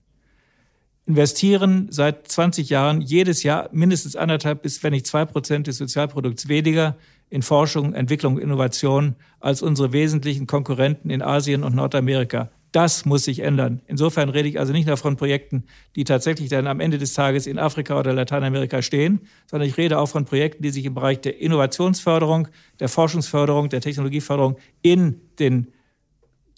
[1.06, 6.48] investieren seit 20 Jahren jedes Jahr mindestens anderthalb bis, wenn nicht zwei Prozent des Sozialprodukts
[6.48, 6.96] weniger
[7.28, 12.50] in Forschung, Entwicklung, Innovation als unsere wesentlichen Konkurrenten in Asien und Nordamerika.
[12.76, 13.80] Das muss sich ändern.
[13.86, 15.64] Insofern rede ich also nicht nur von Projekten,
[15.96, 19.98] die tatsächlich dann am Ende des Tages in Afrika oder Lateinamerika stehen, sondern ich rede
[19.98, 25.68] auch von Projekten, die sich im Bereich der Innovationsförderung, der Forschungsförderung, der Technologieförderung in den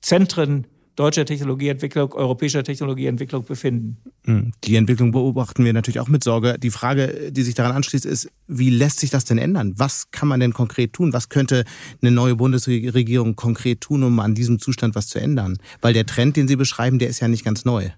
[0.03, 0.67] Zentren
[0.99, 3.99] deutscher Technologieentwicklung, europäischer Technologieentwicklung befinden.
[4.25, 6.59] Hm, die Entwicklung beobachten wir natürlich auch mit Sorge.
[6.59, 9.75] Die Frage, die sich daran anschließt, ist, wie lässt sich das denn ändern?
[9.77, 11.13] Was kann man denn konkret tun?
[11.13, 11.65] Was könnte
[12.03, 15.59] eine neue Bundesregierung konkret tun, um an diesem Zustand was zu ändern?
[15.81, 17.91] Weil der Trend, den Sie beschreiben, der ist ja nicht ganz neu.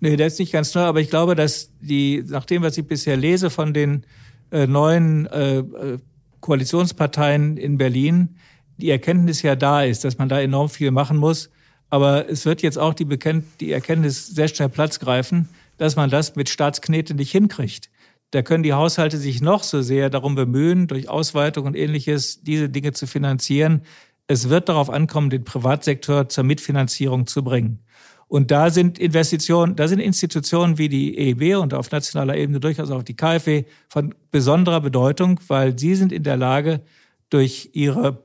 [0.00, 2.86] Nee, der ist nicht ganz neu, aber ich glaube, dass die, nach dem, was ich
[2.86, 4.04] bisher lese von den
[4.50, 5.98] äh, neuen äh, äh
[6.40, 8.36] Koalitionsparteien in Berlin,
[8.76, 11.50] die Erkenntnis ja da ist, dass man da enorm viel machen muss.
[11.90, 15.48] Aber es wird jetzt auch die, Bekennt die Erkenntnis sehr schnell Platz greifen,
[15.78, 17.90] dass man das mit Staatsknete nicht hinkriegt.
[18.30, 22.68] Da können die Haushalte sich noch so sehr darum bemühen, durch Ausweitung und ähnliches diese
[22.68, 23.82] Dinge zu finanzieren.
[24.26, 27.80] Es wird darauf ankommen, den Privatsektor zur Mitfinanzierung zu bringen.
[28.26, 32.90] Und da sind Investitionen, da sind Institutionen wie die EIB und auf nationaler Ebene durchaus
[32.90, 36.82] auch die KfW von besonderer Bedeutung, weil sie sind in der Lage,
[37.30, 38.22] durch ihre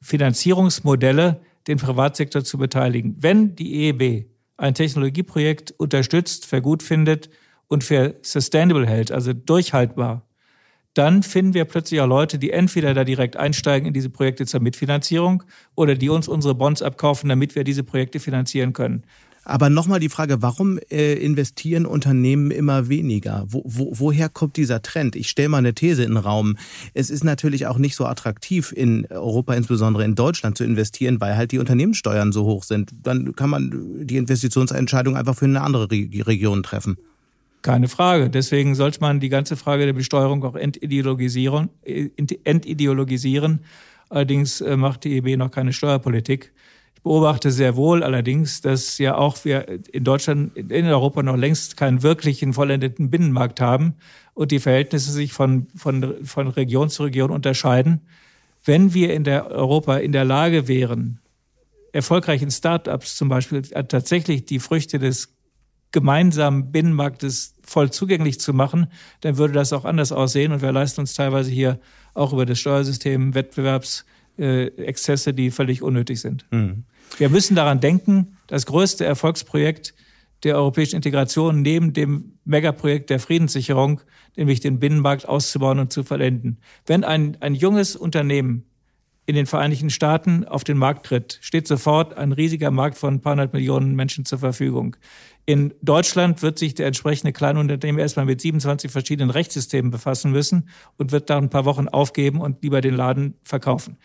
[0.00, 3.16] Finanzierungsmodelle den Privatsektor zu beteiligen.
[3.18, 4.26] Wenn die EIB
[4.56, 7.30] ein Technologieprojekt unterstützt, für gut findet
[7.68, 10.28] und für sustainable hält, also durchhaltbar,
[10.94, 14.60] dann finden wir plötzlich auch Leute, die entweder da direkt einsteigen in diese Projekte zur
[14.60, 15.44] Mitfinanzierung
[15.76, 19.04] oder die uns unsere Bonds abkaufen, damit wir diese Projekte finanzieren können.
[19.48, 23.46] Aber nochmal die Frage, warum äh, investieren Unternehmen immer weniger?
[23.48, 25.16] Wo, wo, woher kommt dieser Trend?
[25.16, 26.58] Ich stelle mal eine These in den Raum.
[26.92, 31.34] Es ist natürlich auch nicht so attraktiv in Europa, insbesondere in Deutschland, zu investieren, weil
[31.34, 32.90] halt die Unternehmenssteuern so hoch sind.
[33.02, 36.98] Dann kann man die Investitionsentscheidung einfach für eine andere Re Region treffen.
[37.62, 38.28] Keine Frage.
[38.28, 41.70] Deswegen sollte man die ganze Frage der Besteuerung auch entideologisieren.
[41.84, 42.10] Äh,
[42.44, 43.60] entideologisieren.
[44.10, 46.52] Allerdings äh, macht die EB noch keine Steuerpolitik.
[46.98, 51.76] Ich beobachte sehr wohl allerdings, dass ja auch wir in Deutschland, in Europa noch längst
[51.76, 53.94] keinen wirklichen vollendeten Binnenmarkt haben
[54.34, 58.00] und die Verhältnisse sich von, von, von Region zu Region unterscheiden.
[58.64, 61.20] Wenn wir in der Europa in der Lage wären,
[61.92, 65.36] erfolgreichen Start-ups zum Beispiel tatsächlich die Früchte des
[65.92, 68.88] gemeinsamen Binnenmarktes voll zugänglich zu machen,
[69.20, 71.78] dann würde das auch anders aussehen und wir leisten uns teilweise hier
[72.12, 74.04] auch über das Steuersystem Wettbewerbs
[74.38, 76.46] äh, Exzesse, die völlig unnötig sind.
[76.50, 76.84] Mhm.
[77.16, 79.94] Wir müssen daran denken, das größte Erfolgsprojekt
[80.44, 84.00] der europäischen Integration neben dem Megaprojekt der Friedenssicherung,
[84.36, 86.58] nämlich den Binnenmarkt auszubauen und zu vollenden.
[86.86, 88.64] Wenn ein, ein junges Unternehmen
[89.26, 93.20] in den Vereinigten Staaten auf den Markt tritt, steht sofort ein riesiger Markt von ein
[93.20, 94.96] paar hundert Millionen Menschen zur Verfügung.
[95.44, 101.10] In Deutschland wird sich der entsprechende Kleinunternehmer erstmal mit 27 verschiedenen Rechtssystemen befassen müssen und
[101.10, 103.98] wird da ein paar Wochen aufgeben und lieber den Laden verkaufen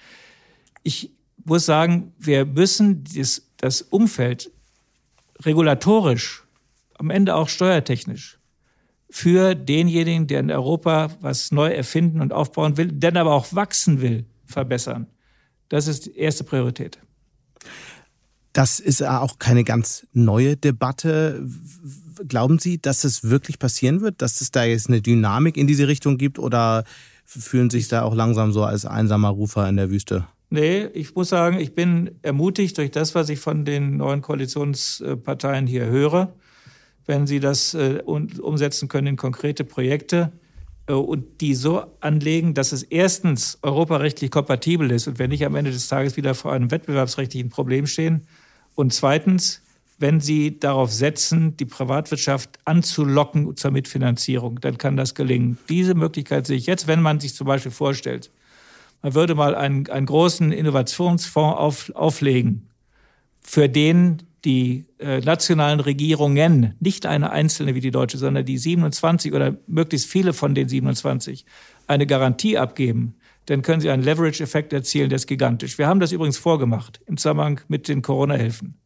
[0.83, 1.11] ich
[1.43, 4.51] muss sagen, wir müssen das, das Umfeld
[5.41, 6.43] regulatorisch,
[6.97, 8.39] am Ende auch steuertechnisch,
[9.09, 14.01] für denjenigen, der in Europa was neu erfinden und aufbauen will, denn aber auch wachsen
[14.01, 15.07] will, verbessern.
[15.69, 16.99] Das ist die erste Priorität.
[18.53, 21.47] Das ist auch keine ganz neue Debatte.
[22.27, 25.87] Glauben Sie, dass es wirklich passieren wird, dass es da jetzt eine Dynamik in diese
[25.87, 26.83] Richtung gibt oder
[27.25, 30.27] fühlen sich da auch langsam so als einsamer Rufer in der Wüste?
[30.53, 35.65] Nee, ich muss sagen, ich bin ermutigt durch das, was ich von den neuen Koalitionsparteien
[35.65, 36.35] hier höre.
[37.07, 40.31] Wenn sie das äh, umsetzen können in konkrete Projekte
[40.85, 45.55] äh, und die so anlegen, dass es erstens europarechtlich kompatibel ist und wir nicht am
[45.55, 48.27] Ende des Tages wieder vor einem wettbewerbsrechtlichen Problem stehen.
[48.75, 49.63] Und zweitens,
[49.97, 55.57] wenn sie darauf setzen, die Privatwirtschaft anzulocken zur Mitfinanzierung, dann kann das gelingen.
[55.67, 58.29] Diese Möglichkeit sehe ich jetzt, wenn man sich zum Beispiel vorstellt,
[59.03, 62.69] man würde mal einen, einen großen Innovationsfonds auf, auflegen,
[63.41, 69.33] für den die äh, nationalen Regierungen, nicht eine einzelne wie die deutsche, sondern die 27
[69.33, 71.45] oder möglichst viele von den 27,
[71.87, 75.77] eine Garantie abgeben, dann können sie einen Leverage-Effekt erzielen, der ist gigantisch.
[75.77, 78.77] Wir haben das übrigens vorgemacht im Zusammenhang mit den Corona-Hilfen.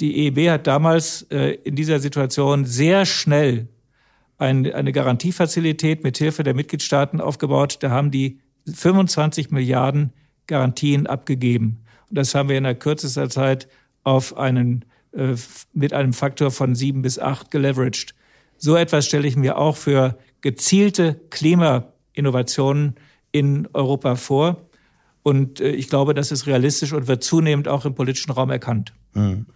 [0.00, 3.68] Die EEB hat damals äh, in dieser Situation sehr schnell
[4.38, 7.78] ein, eine Garantiefazilität mit Hilfe der Mitgliedstaaten aufgebaut.
[7.80, 8.40] Da haben die
[8.72, 10.12] 25 Milliarden
[10.46, 11.84] Garantien abgegeben.
[12.08, 13.68] Und das haben wir in der kürzester Zeit
[14.04, 15.34] auf einen, äh,
[15.72, 18.14] mit einem Faktor von sieben bis acht geleveraged.
[18.58, 22.94] So etwas stelle ich mir auch für gezielte Klimainnovationen
[23.32, 24.68] in Europa vor.
[25.22, 28.92] Und äh, ich glaube, das ist realistisch und wird zunehmend auch im politischen Raum erkannt.
[29.14, 29.46] Mhm.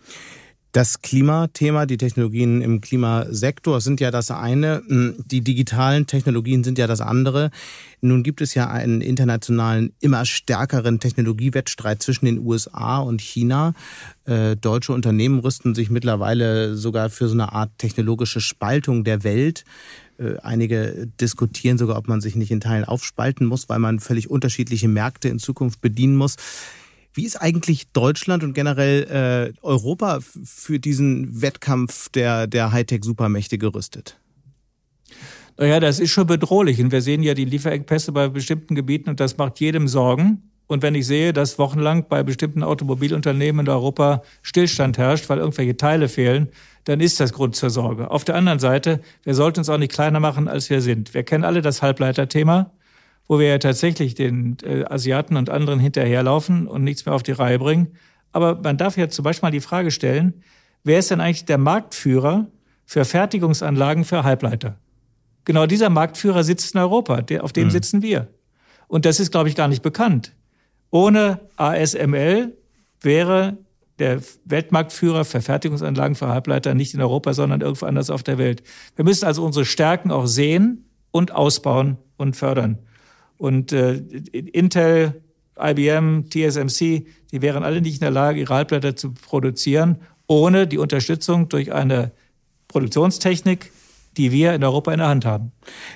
[0.72, 6.78] Das Klimathema, die Technologien im Klimasektor sind ja das eine, hm, die digitalen Technologien sind
[6.78, 7.50] ja das andere.
[8.00, 13.74] Nun gibt es ja einen internationalen, immer stärkeren Technologiewettstreit zwischen den USA und China.
[14.26, 19.64] Äh, deutsche Unternehmen rüsten sich mittlerweile sogar für so eine Art technologische Spaltung der Welt.
[20.18, 24.30] Äh, einige diskutieren sogar, ob man sich nicht in Teilen aufspalten muss, weil man völlig
[24.30, 26.36] unterschiedliche Märkte in Zukunft bedienen muss.
[27.12, 34.18] Wie ist eigentlich Deutschland und generell äh, Europa für diesen Wettkampf der, der Hightech-Supermächte gerüstet?
[35.56, 36.80] Naja, das ist schon bedrohlich.
[36.80, 40.50] Und wir sehen ja die Lieferengpässe bei bestimmten Gebieten und das macht jedem Sorgen.
[40.68, 45.76] Und wenn ich sehe, dass wochenlang bei bestimmten Automobilunternehmen in Europa Stillstand herrscht, weil irgendwelche
[45.76, 46.48] Teile fehlen,
[46.84, 48.10] dann ist das Grund zur Sorge.
[48.10, 51.12] Auf der anderen Seite, wir sollten uns auch nicht kleiner machen, als wir sind.
[51.12, 52.70] Wir kennen alle das Halbleiterthema,
[53.30, 57.30] wo wir ja tatsächlich den äh, Asiaten und anderen hinterherlaufen und nichts mehr auf die
[57.30, 57.92] Reihe bringen.
[58.32, 60.42] Aber man darf ja zum Beispiel mal die Frage stellen,
[60.82, 62.48] wer ist denn eigentlich der Marktführer
[62.86, 64.80] für Fertigungsanlagen für Halbleiter?
[65.44, 67.70] Genau dieser Marktführer sitzt in Europa, auf dem mhm.
[67.70, 68.26] sitzen wir.
[68.88, 70.34] Und das ist, glaube ich, gar nicht bekannt.
[70.90, 72.56] Ohne ASML
[73.00, 73.58] wäre
[74.00, 78.64] der Weltmarktführer für Fertigungsanlagen für Halbleiter nicht in Europa, sondern irgendwo anders auf der Welt.
[78.96, 82.80] Wir müssen also unsere Stärken auch sehen und ausbauen und fördern.
[83.40, 83.94] Und äh,
[84.32, 85.22] Intel,
[85.58, 90.76] IBM, TSMC, die wären alle nicht in der Lage, ihre Halbleiter zu produzieren, ohne die
[90.76, 92.12] Unterstützung durch eine
[92.68, 93.72] Produktionstechnik,
[94.18, 95.52] die wir in Europa in der Hand haben.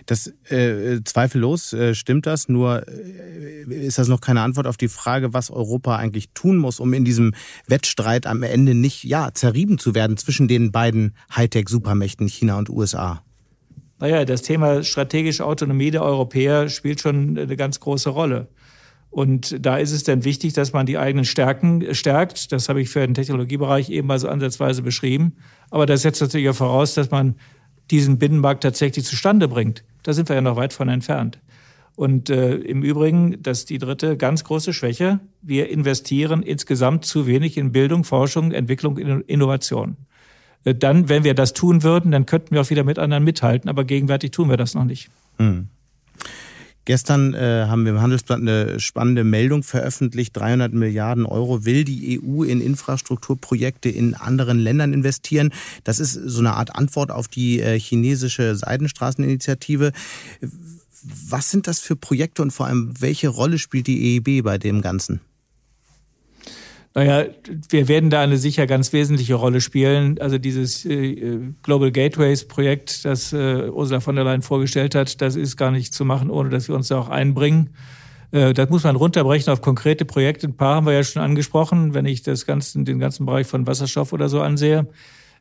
[0.07, 4.89] Das äh, zweifellos äh, stimmt das, nur äh, ist das noch keine Antwort auf die
[4.89, 7.35] Frage, was Europa eigentlich tun muss, um in diesem
[7.67, 13.23] Wettstreit am Ende nicht ja zerrieben zu werden zwischen den beiden Hightech-Supermächten China und USA.
[14.01, 18.49] Naja, das Thema strategische Autonomie der Europäer spielt schon eine ganz große Rolle.
[19.11, 22.51] Und da ist es dann wichtig, dass man die eigenen Stärken stärkt.
[22.51, 25.37] Das habe ich für den Technologiebereich eben mal so ansatzweise beschrieben.
[25.71, 27.37] Aber das setzt natürlich auch voraus, dass man
[27.93, 29.85] diesen Binnenmarkt tatsächlich zustande bringt.
[30.03, 31.39] Da sind wir ja noch weit von entfernt.
[31.95, 35.21] Und äh, im Übrigen, das ist die dritte ganz große Schwäche.
[35.43, 39.97] Wir investieren insgesamt zu wenig in Bildung, Forschung, Entwicklung, Innovation.
[40.65, 43.69] Äh, dann, wenn wir das tun würden, dann könnten wir auch wieder mit anderen mithalten,
[43.69, 45.11] aber gegenwärtig tun wir das noch nicht.
[45.39, 45.69] Mhm.
[46.87, 50.37] Gestern äh, haben wir im Handelsblatt eine spannende Meldung veröffentlicht.
[50.37, 55.51] 300 Milliarden Euro will die EU in Infrastrukturprojekte in anderen Ländern investieren.
[55.85, 59.93] Das ist so eine Art Antwort auf die äh, chinesische Seidenstraßeninitiative.
[61.27, 64.83] Was sind das für Projekte und vor allem welche Rolle spielt die EIB bei dem
[64.83, 65.21] Ganzen?
[66.95, 67.25] Naja,
[67.71, 70.21] wir werden da eine sicher ganz wesentliche Rolle spielen.
[70.21, 75.35] Also dieses äh, Global Gateways Projekt, das äh, Ursula von der Leyen vorgestellt hat, das
[75.35, 77.71] ist gar nicht zu machen, ohne dass wir uns da auch einbringen.
[78.31, 80.47] Äh, das muss man runterbrechen auf konkrete Projekte.
[80.47, 83.67] Ein paar haben wir ja schon angesprochen, wenn ich das ganze, den ganzen Bereich von
[83.67, 84.87] Wasserstoff oder so ansehe.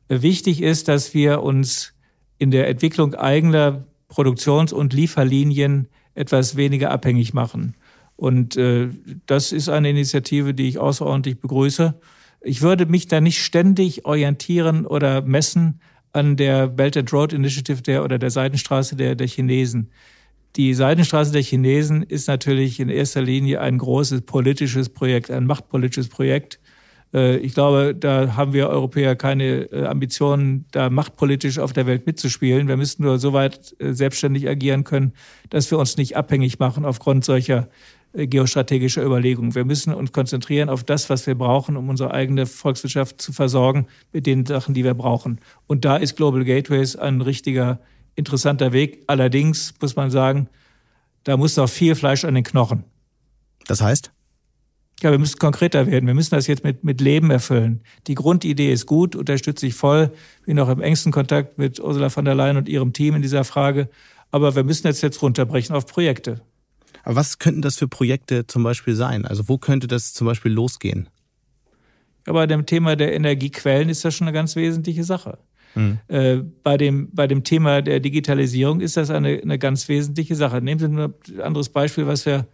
[0.09, 1.93] Wichtig ist, dass wir uns
[2.39, 7.75] in der Entwicklung eigener Produktions- und Lieferlinien etwas weniger abhängig machen.
[8.23, 8.87] Und äh,
[9.25, 11.93] das ist eine Initiative, die ich außerordentlich begrüße.
[12.39, 15.81] Ich würde mich da nicht ständig orientieren oder messen
[16.13, 19.91] an der Belt and Road Initiative der oder der Seidenstraße der, der Chinesen.
[20.55, 26.07] Die Seidenstraße der Chinesen ist natürlich in erster Linie ein großes politisches Projekt, ein machtpolitisches
[26.07, 26.61] Projekt.
[27.13, 32.05] Äh, ich glaube, da haben wir Europäer keine äh, Ambitionen, da machtpolitisch auf der Welt
[32.05, 32.69] mitzuspielen.
[32.69, 35.11] Wir müssten nur so weit äh, selbstständig agieren können,
[35.49, 37.67] dass wir uns nicht abhängig machen aufgrund solcher
[38.13, 39.55] geostrategischer Überlegungen.
[39.55, 43.87] Wir müssen uns konzentrieren auf das, was wir brauchen, um unsere eigene Volkswirtschaft zu versorgen
[44.11, 45.39] mit den Sachen, die wir brauchen.
[45.65, 47.79] Und da ist Global Gateways ein richtiger,
[48.15, 49.03] interessanter Weg.
[49.07, 50.47] Allerdings muss man sagen,
[51.23, 52.83] da muss noch viel Fleisch an den Knochen.
[53.67, 54.11] Das heißt?
[55.01, 56.05] Ja, wir müssen konkreter werden.
[56.05, 57.81] Wir müssen das jetzt mit, mit Leben erfüllen.
[58.07, 60.11] Die Grundidee ist gut, unterstütze ich voll.
[60.45, 63.43] Bin auch im engsten Kontakt mit Ursula von der Leyen und ihrem Team in dieser
[63.43, 63.89] Frage.
[64.31, 66.41] Aber wir müssen jetzt jetzt runterbrechen auf Projekte.
[67.03, 69.25] Aber was könnten das für Projekte zum Beispiel sein?
[69.25, 71.09] Also wo könnte das zum Beispiel losgehen?
[72.25, 75.37] Ja, bei dem Thema der Energiequellen ist das schon eine ganz wesentliche Sache.
[75.75, 75.99] Mhm.
[76.07, 80.61] Äh, bei, dem, bei dem Thema der Digitalisierung ist das eine, eine ganz wesentliche Sache.
[80.61, 82.47] Nehmen Sie nur ein anderes Beispiel, was, wir,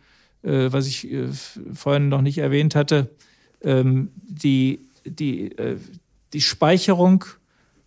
[0.43, 1.27] äh, was ich äh,
[1.73, 3.09] vorhin noch nicht erwähnt hatte.
[3.62, 5.55] Ähm, die, die,
[6.33, 7.25] die Speicherung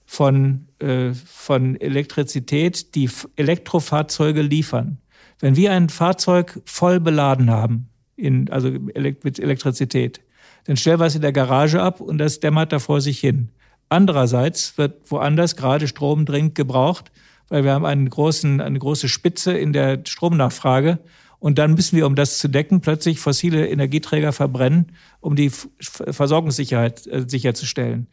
[0.04, 0.66] von,
[1.14, 4.98] von Elektrizität, die Elektrofahrzeuge liefern.
[5.42, 10.20] Wenn wir ein Fahrzeug voll beladen haben, in, also mit Elektrizität,
[10.66, 13.48] dann stellen wir es in der Garage ab und das dämmert da vor sich hin.
[13.88, 17.10] Andererseits wird woanders gerade Strom dringend gebraucht,
[17.48, 21.00] weil wir haben einen großen, eine große Spitze in der Stromnachfrage.
[21.40, 25.50] Und dann müssen wir, um das zu decken, plötzlich fossile Energieträger verbrennen, um die
[25.80, 28.06] Versorgungssicherheit äh, sicherzustellen.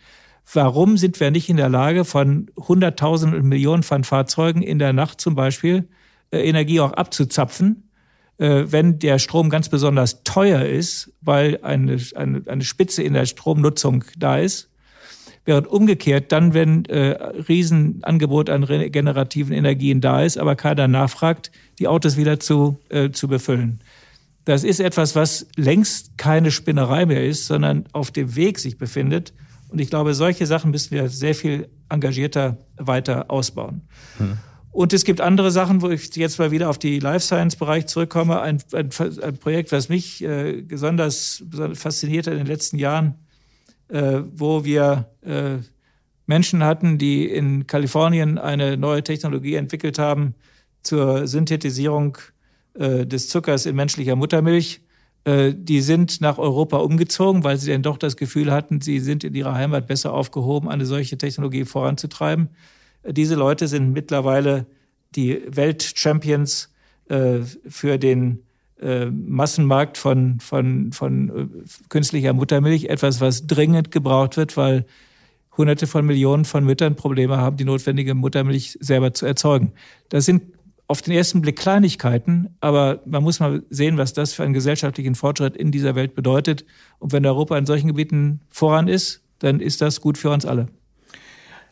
[0.52, 4.94] Warum sind wir nicht in der Lage, von Hunderttausenden und Millionen von Fahrzeugen in der
[4.94, 5.88] Nacht zum Beispiel
[6.38, 7.90] Energie auch abzuzapfen,
[8.38, 13.26] äh, wenn der Strom ganz besonders teuer ist, weil eine, eine, eine Spitze in der
[13.26, 14.70] Stromnutzung da ist.
[15.46, 17.18] Während umgekehrt dann, wenn äh,
[17.48, 23.28] Riesenangebot an regenerativen Energien da ist, aber keiner nachfragt, die Autos wieder zu, äh, zu
[23.28, 23.80] befüllen.
[24.46, 29.34] Das ist etwas, was längst keine Spinnerei mehr ist, sondern auf dem Weg sich befindet.
[29.70, 33.82] Und ich glaube, solche Sachen müssen wir sehr viel engagierter weiter ausbauen.
[34.18, 34.38] Hm.
[34.72, 37.88] Und es gibt andere Sachen, wo ich jetzt mal wieder auf die Life Science Bereich
[37.88, 38.40] zurückkomme.
[38.40, 43.16] Ein, ein, ein Projekt, was mich äh, besonders, besonders fasziniert hat in den letzten Jahren,
[43.88, 45.58] äh, wo wir äh,
[46.28, 50.36] Menschen hatten, die in Kalifornien eine neue Technologie entwickelt haben
[50.84, 52.20] zur Synthetisierung
[52.76, 54.82] äh, des Zuckers in menschlicher Muttermilch.
[55.24, 59.24] Äh, die sind nach Europa umgezogen, weil sie dann doch das Gefühl hatten, sie sind
[59.24, 62.50] in ihrer Heimat besser aufgehoben, eine solche Technologie voranzutreiben.
[63.08, 64.66] Diese Leute sind mittlerweile
[65.16, 66.70] die Weltchampions
[67.10, 68.44] äh, für den
[68.82, 71.48] äh, Massenmarkt von, von, von äh,
[71.90, 74.86] künstlicher Muttermilch, etwas, was dringend gebraucht wird, weil
[75.58, 79.74] Hunderte von Millionen von Müttern Probleme haben, die notwendige Muttermilch selber zu erzeugen.
[80.08, 80.44] Das sind
[80.88, 85.14] auf den ersten Blick Kleinigkeiten, aber man muss mal sehen, was das für einen gesellschaftlichen
[85.16, 86.66] Fortschritt in dieser Welt bedeutet.
[86.98, 90.68] Und wenn Europa in solchen Gebieten voran ist, dann ist das gut für uns alle.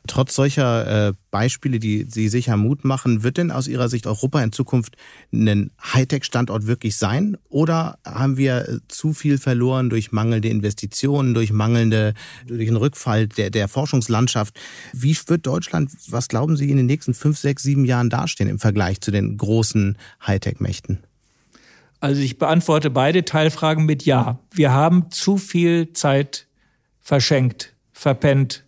[0.07, 4.41] Trotz solcher äh, Beispiele, die Sie sicher Mut machen, wird denn aus Ihrer Sicht Europa
[4.41, 4.95] in Zukunft
[5.31, 7.37] ein Hightech-Standort wirklich sein?
[7.49, 12.13] Oder haben wir äh, zu viel verloren durch mangelnde Investitionen, durch mangelnde,
[12.47, 14.57] durch den Rückfall der, der Forschungslandschaft?
[14.93, 18.59] Wie wird Deutschland, was glauben Sie, in den nächsten fünf, sechs, sieben Jahren dastehen im
[18.59, 20.99] Vergleich zu den großen Hightech-Mächten?
[21.99, 24.39] Also ich beantworte beide Teilfragen mit Ja.
[24.51, 26.47] Wir haben zu viel Zeit
[27.01, 28.63] verschenkt, verpennt,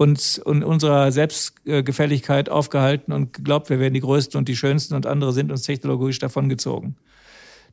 [0.00, 5.04] uns und unserer Selbstgefälligkeit aufgehalten und geglaubt, wir wären die Größten und die Schönsten und
[5.04, 6.96] andere sind uns technologisch davongezogen.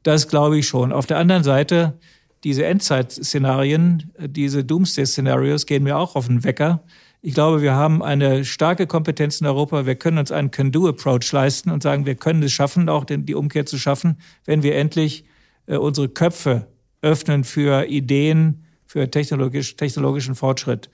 [0.04, 0.92] Das glaube ich schon.
[0.92, 1.98] Auf der anderen Seite,
[2.44, 6.84] diese Endzeit-Szenarien, diese Doomsday-Szenarios gehen mir auch auf den Wecker.
[7.22, 9.86] Ich glaube, wir haben eine starke Kompetenz in Europa.
[9.86, 13.66] Wir können uns einen Can-Do-Approach leisten und sagen, wir können es schaffen, auch die Umkehr
[13.66, 15.24] zu schaffen, wenn wir endlich
[15.68, 16.68] äh, unsere Köpfe
[17.02, 20.90] öffnen für Ideen, für technologisch, technologischen Fortschritt.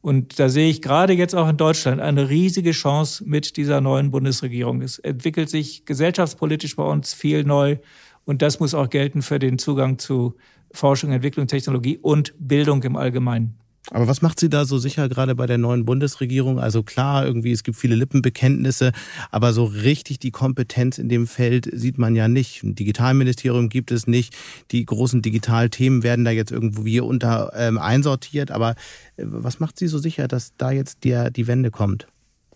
[0.00, 4.10] Und da sehe ich gerade jetzt auch in Deutschland eine riesige Chance mit dieser neuen
[4.10, 4.80] Bundesregierung.
[4.80, 7.78] Es entwickelt sich gesellschaftspolitisch bei uns viel neu.
[8.24, 10.36] Und das muss auch gelten für den Zugang zu
[10.70, 13.58] Forschung, Entwicklung, Technologie und Bildung im Allgemeinen.
[13.90, 16.58] Aber was macht Sie da so sicher, gerade bei der neuen Bundesregierung?
[16.58, 18.92] Also klar, irgendwie, es gibt viele Lippenbekenntnisse,
[19.30, 22.62] aber so richtig die Kompetenz in dem Feld sieht man ja nicht.
[22.62, 24.36] Ein Digitalministerium gibt es nicht.
[24.72, 28.50] Die großen Digitalthemen werden da jetzt irgendwie unter ähm, einsortiert.
[28.50, 28.72] Aber
[29.16, 32.06] äh, was macht Sie so sicher, dass da jetzt der, die Wende kommt?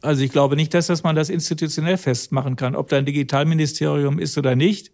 [0.02, 4.18] Also ich glaube nicht, dass, dass man das institutionell festmachen kann, ob da ein Digitalministerium
[4.18, 4.90] ist oder nicht.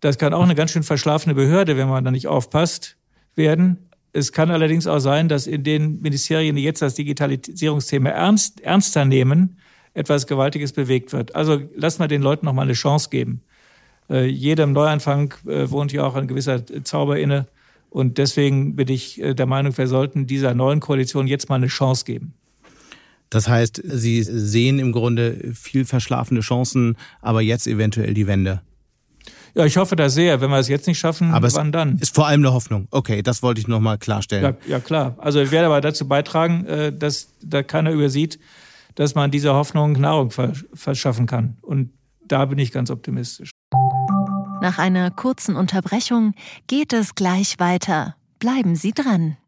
[0.00, 2.96] Das kann auch eine ganz schön verschlafene Behörde, wenn man da nicht aufpasst,
[3.34, 3.78] werden.
[4.16, 9.04] Es kann allerdings auch sein, dass in den Ministerien, die jetzt das Digitalisierungsthema ernst, ernster
[9.04, 9.58] nehmen,
[9.92, 11.34] etwas Gewaltiges bewegt wird.
[11.34, 13.42] Also lass mal den Leuten noch mal eine Chance geben.
[14.08, 17.46] Äh, jedem Neuanfang äh, wohnt ja auch ein gewisser Zauber inne.
[17.90, 21.66] Und deswegen bin ich äh, der Meinung, wir sollten dieser neuen Koalition jetzt mal eine
[21.66, 22.32] Chance geben.
[23.28, 28.62] Das heißt, Sie sehen im Grunde viel verschlafene Chancen, aber jetzt eventuell die Wende.
[29.56, 30.42] Ja, ich hoffe da sehr.
[30.42, 31.96] Wenn wir es jetzt nicht schaffen, aber wann dann?
[31.96, 32.88] Ist vor allem eine Hoffnung.
[32.90, 34.56] Okay, das wollte ich nochmal klarstellen.
[34.66, 35.14] Ja, ja, klar.
[35.16, 38.38] Also ich werde aber dazu beitragen, äh, dass da keiner übersieht,
[38.96, 41.56] dass man dieser Hoffnung Nahrung verschaffen kann.
[41.62, 41.90] Und
[42.26, 43.50] da bin ich ganz optimistisch.
[44.60, 46.34] Nach einer kurzen Unterbrechung
[46.66, 48.14] geht es gleich weiter.
[48.38, 49.38] Bleiben Sie dran.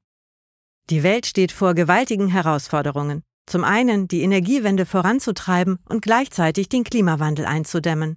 [0.88, 3.22] Die Welt steht vor gewaltigen Herausforderungen.
[3.46, 8.16] Zum einen die Energiewende voranzutreiben und gleichzeitig den Klimawandel einzudämmen.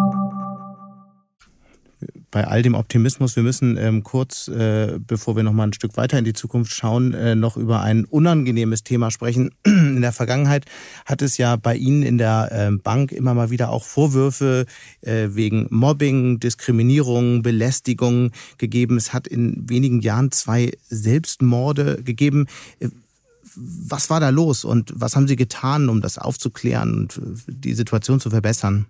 [2.31, 5.97] bei all dem Optimismus, wir müssen ähm, kurz, äh, bevor wir noch mal ein Stück
[5.97, 9.51] weiter in die Zukunft schauen, äh, noch über ein unangenehmes Thema sprechen.
[9.65, 10.65] In der Vergangenheit
[11.05, 14.65] hat es ja bei Ihnen in der äh, Bank immer mal wieder auch Vorwürfe
[15.01, 18.97] äh, wegen Mobbing, Diskriminierung, Belästigung gegeben.
[18.97, 22.47] Es hat in wenigen Jahren zwei Selbstmorde gegeben.
[22.79, 22.89] Äh,
[23.55, 27.73] was war da los und was haben Sie getan, um das aufzuklären und äh, die
[27.73, 28.85] Situation zu verbessern?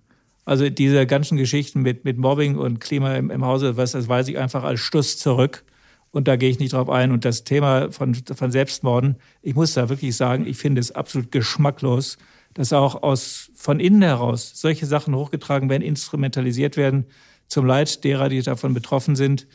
[0.45, 4.27] Also diese ganzen Geschichten mit, mit Mobbing und Klima im, im Hause, was, das weiß
[4.27, 5.63] ich einfach als Stuss zurück.
[6.11, 7.11] Und da gehe ich nicht drauf ein.
[7.11, 11.31] Und das Thema von, von Selbstmorden, ich muss da wirklich sagen, ich finde es absolut
[11.31, 12.17] geschmacklos,
[12.53, 17.05] dass auch aus, von innen heraus solche Sachen hochgetragen werden, instrumentalisiert werden
[17.47, 19.47] zum Leid derer, die davon betroffen sind.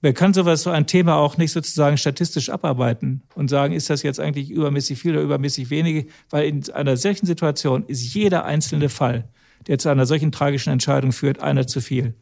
[0.00, 4.02] Man kann sowas, so ein Thema auch nicht sozusagen statistisch abarbeiten und sagen, ist das
[4.02, 6.06] jetzt eigentlich übermäßig viel oder übermäßig wenige?
[6.30, 9.28] Weil in einer solchen Situation ist jeder einzelne Fall,
[9.66, 12.14] der zu einer solchen tragischen Entscheidung führt, einer zu viel.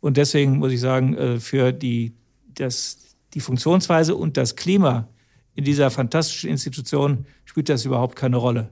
[0.00, 2.14] Und deswegen muss ich sagen, äh, für die,
[2.54, 5.08] das, die Funktionsweise und das Klima
[5.54, 8.70] in dieser fantastischen Institution spielt das überhaupt keine Rolle.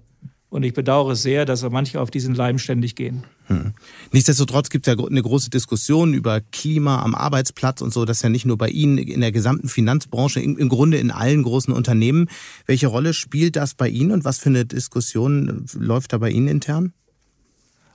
[0.50, 3.24] Und ich bedauere sehr, dass manche auf diesen Leim ständig gehen.
[3.48, 3.74] Hm.
[4.12, 8.06] Nichtsdestotrotz gibt es ja eine große Diskussion über Klima am Arbeitsplatz und so.
[8.06, 11.42] Das ist ja nicht nur bei Ihnen, in der gesamten Finanzbranche, im Grunde in allen
[11.42, 12.30] großen Unternehmen.
[12.64, 16.48] Welche Rolle spielt das bei Ihnen und was für eine Diskussion läuft da bei Ihnen
[16.48, 16.94] intern?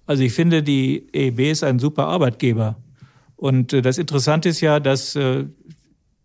[0.05, 2.77] Also ich finde, die EEB ist ein super Arbeitgeber.
[3.35, 5.45] Und äh, das Interessante ist ja, dass äh,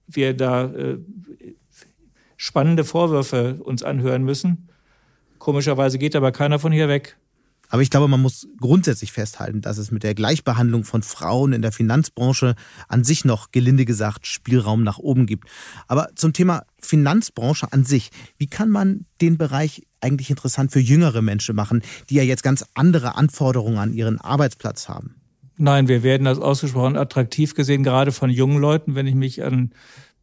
[0.06, 0.98] wir da äh,
[2.36, 4.68] spannende Vorwürfe uns anhören müssen.
[5.38, 7.16] Komischerweise geht aber keiner von hier weg.
[7.70, 11.60] Aber ich glaube, man muss grundsätzlich festhalten, dass es mit der Gleichbehandlung von Frauen in
[11.60, 12.54] der Finanzbranche
[12.88, 15.48] an sich noch, gelinde gesagt, Spielraum nach oben gibt.
[15.86, 21.20] Aber zum Thema Finanzbranche an sich, wie kann man den Bereich eigentlich interessant für jüngere
[21.20, 25.16] Menschen machen, die ja jetzt ganz andere Anforderungen an ihren Arbeitsplatz haben?
[25.58, 29.72] Nein, wir werden als ausgesprochen attraktiv gesehen, gerade von jungen Leuten, wenn ich mich an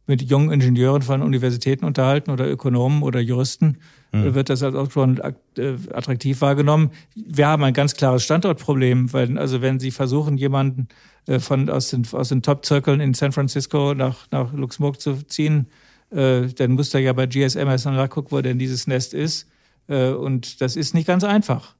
[0.08, 3.78] mit jungen Ingenieuren von Universitäten unterhalten oder Ökonomen oder Juristen,
[4.12, 4.34] mhm.
[4.34, 6.90] wird das als schon äh, attraktiv wahrgenommen.
[7.14, 10.88] Wir haben ein ganz klares Standortproblem, weil also wenn Sie versuchen, jemanden
[11.26, 15.66] äh, von aus den aus den Top-Zirkeln in San Francisco nach nach Luxemburg zu ziehen,
[16.10, 19.48] äh, dann muss er ja bei GSM erst nachgucken, wo denn dieses Nest ist.
[19.88, 21.76] Und das ist nicht ganz einfach.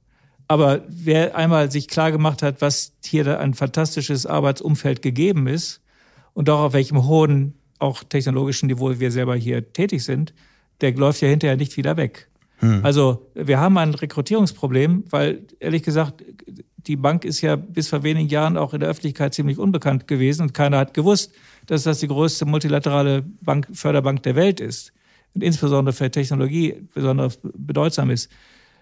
[0.47, 5.81] Aber wer einmal sich klar gemacht hat, was hier ein fantastisches Arbeitsumfeld gegeben ist
[6.33, 10.33] und auch auf welchem hohen auch technologischen Niveau wir selber hier tätig sind,
[10.81, 12.29] der läuft ja hinterher nicht wieder weg.
[12.59, 12.83] Hm.
[12.83, 16.23] Also wir haben ein Rekrutierungsproblem, weil ehrlich gesagt,
[16.87, 20.43] die Bank ist ja bis vor wenigen Jahren auch in der Öffentlichkeit ziemlich unbekannt gewesen
[20.43, 21.33] und keiner hat gewusst,
[21.67, 24.93] dass das die größte multilaterale Bank, Förderbank der Welt ist
[25.35, 28.29] und insbesondere für Technologie besonders bedeutsam ist.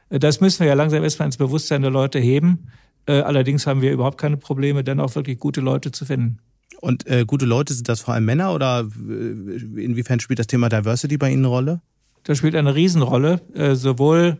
[0.09, 2.67] Das müssen wir ja langsam erstmal ins Bewusstsein der Leute heben.
[3.07, 6.39] Äh, allerdings haben wir überhaupt keine Probleme, dann auch wirklich gute Leute zu finden.
[6.81, 10.69] Und äh, gute Leute, sind das vor allem Männer oder äh, inwiefern spielt das Thema
[10.69, 11.81] Diversity bei Ihnen eine Rolle?
[12.23, 14.39] Das spielt eine Riesenrolle, äh, sowohl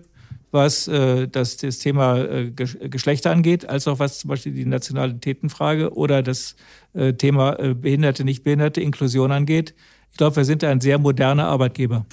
[0.56, 5.94] was äh, das, das Thema äh, Geschlechter angeht, als auch was zum Beispiel die Nationalitätenfrage
[5.94, 6.56] oder das
[6.94, 9.76] äh, Thema äh, Behinderte, Nichtbehinderte, Inklusion angeht.
[10.16, 12.06] Ich glaube, wir sind ein sehr moderner Arbeitgeber.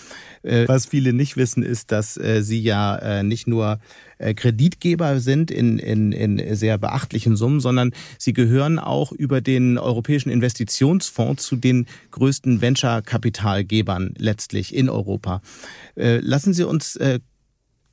[0.42, 3.78] Äh, was viele nicht wissen, ist, dass äh, Sie ja äh, nicht nur
[4.18, 10.30] Kreditgeber sind in, in, in sehr beachtlichen Summen, sondern Sie gehören auch über den Europäischen
[10.30, 15.42] Investitionsfonds zu den größten Venture-Kapitalgebern letztlich in Europa.
[15.96, 16.96] Lassen Sie uns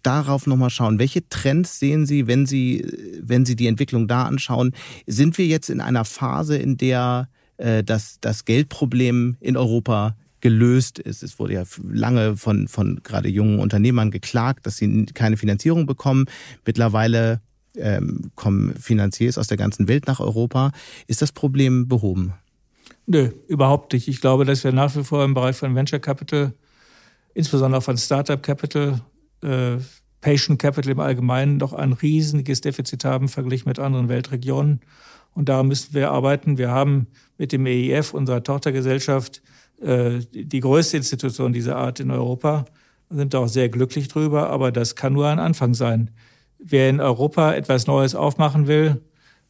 [0.10, 1.00] darauf nochmal schauen.
[1.00, 2.86] Welche Trends sehen Sie, wenn Sie,
[3.22, 4.74] wenn Sie die Entwicklung da anschauen?
[5.06, 7.30] Sind wir jetzt in einer Phase, in der
[7.86, 11.24] das, das Geldproblem in Europa gelöst ist.
[11.24, 16.26] Es wurde ja lange von, von gerade jungen Unternehmern geklagt, dass sie keine Finanzierung bekommen.
[16.66, 17.42] Mittlerweile
[17.76, 20.72] ähm, kommen Finanziers aus der ganzen Welt nach Europa.
[21.08, 22.34] Ist das Problem behoben?
[23.06, 24.08] Nö, überhaupt nicht.
[24.08, 26.54] Ich glaube, dass wir nach wie vor im Bereich von Venture Capital,
[27.34, 29.02] insbesondere von Startup Capital,
[29.44, 29.78] äh,
[30.22, 34.82] Patient Capital im Allgemeinen noch ein riesiges Defizit haben verglichen mit anderen Weltregionen.
[35.34, 36.58] Und da müssen wir arbeiten.
[36.58, 37.08] Wir haben
[37.38, 39.42] mit dem EIF, unserer Tochtergesellschaft,
[39.82, 42.66] äh, die größte Institution dieser Art in Europa.
[43.10, 46.12] Wir sind auch sehr glücklich drüber, aber das kann nur ein Anfang sein.
[46.60, 49.02] Wer in Europa etwas Neues aufmachen will,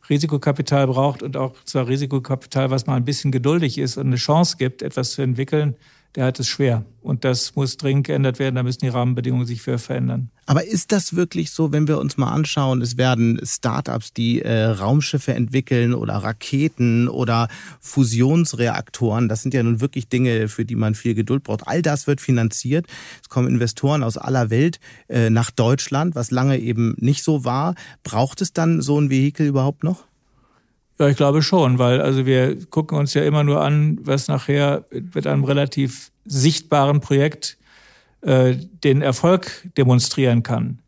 [0.10, 4.58] Risikokapital braucht und auch zwar Risikokapital, was mal ein bisschen geduldig ist und eine Chance
[4.58, 5.76] gibt, etwas zu entwickeln,
[6.16, 6.86] der hat es schwer.
[7.01, 8.55] Und das muss dringend geändert werden.
[8.55, 10.32] Da müssen die Rahmenbedingungen sich für verändern.
[10.45, 14.66] Aber ist das wirklich so, wenn wir uns mal anschauen, es werden Startups, die äh,
[14.66, 17.47] Raumschiffe entwickeln oder Raketen oder
[17.80, 21.68] Fusionsreaktoren, das sind ja nun wirklich Dinge, für die man viel Geduld braucht.
[21.68, 22.88] All das wird finanziert.
[23.22, 27.76] Es kommen Investoren aus aller Welt äh, nach Deutschland, was lange eben nicht so war.
[28.03, 30.09] Braucht es dann so ein Vehikel überhaupt noch?
[31.00, 34.84] Ja, ich glaube schon, weil also wir gucken uns ja immer nur an, was nachher
[34.91, 37.58] mit einem relativ sichtbaren Projekt
[38.22, 40.80] äh, den Erfolg demonstrieren kann.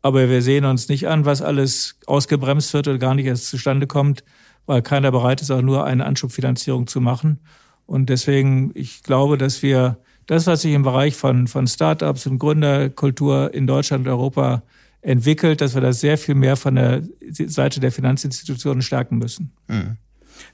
[0.00, 3.86] Aber wir sehen uns nicht an, was alles ausgebremst wird oder gar nicht erst zustande
[3.86, 4.24] kommt,
[4.64, 7.40] weil keiner bereit ist, auch nur eine Anschubfinanzierung zu machen.
[7.84, 12.38] Und deswegen, ich glaube, dass wir das, was sich im Bereich von, von Startups und
[12.38, 14.62] Gründerkultur in Deutschland und Europa
[15.00, 19.52] entwickelt, dass wir da sehr viel mehr von der Seite der Finanzinstitutionen stärken müssen.
[19.68, 19.96] Mhm.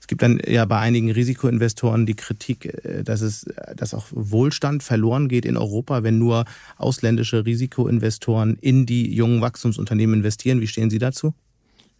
[0.00, 4.82] Es gibt dann ja bei einigen Risikoinvestoren die Kritik, äh, dass es, dass auch Wohlstand
[4.82, 6.44] verloren geht in Europa, wenn nur
[6.76, 10.60] ausländische Risikoinvestoren in die jungen Wachstumsunternehmen investieren.
[10.60, 11.34] Wie stehen Sie dazu?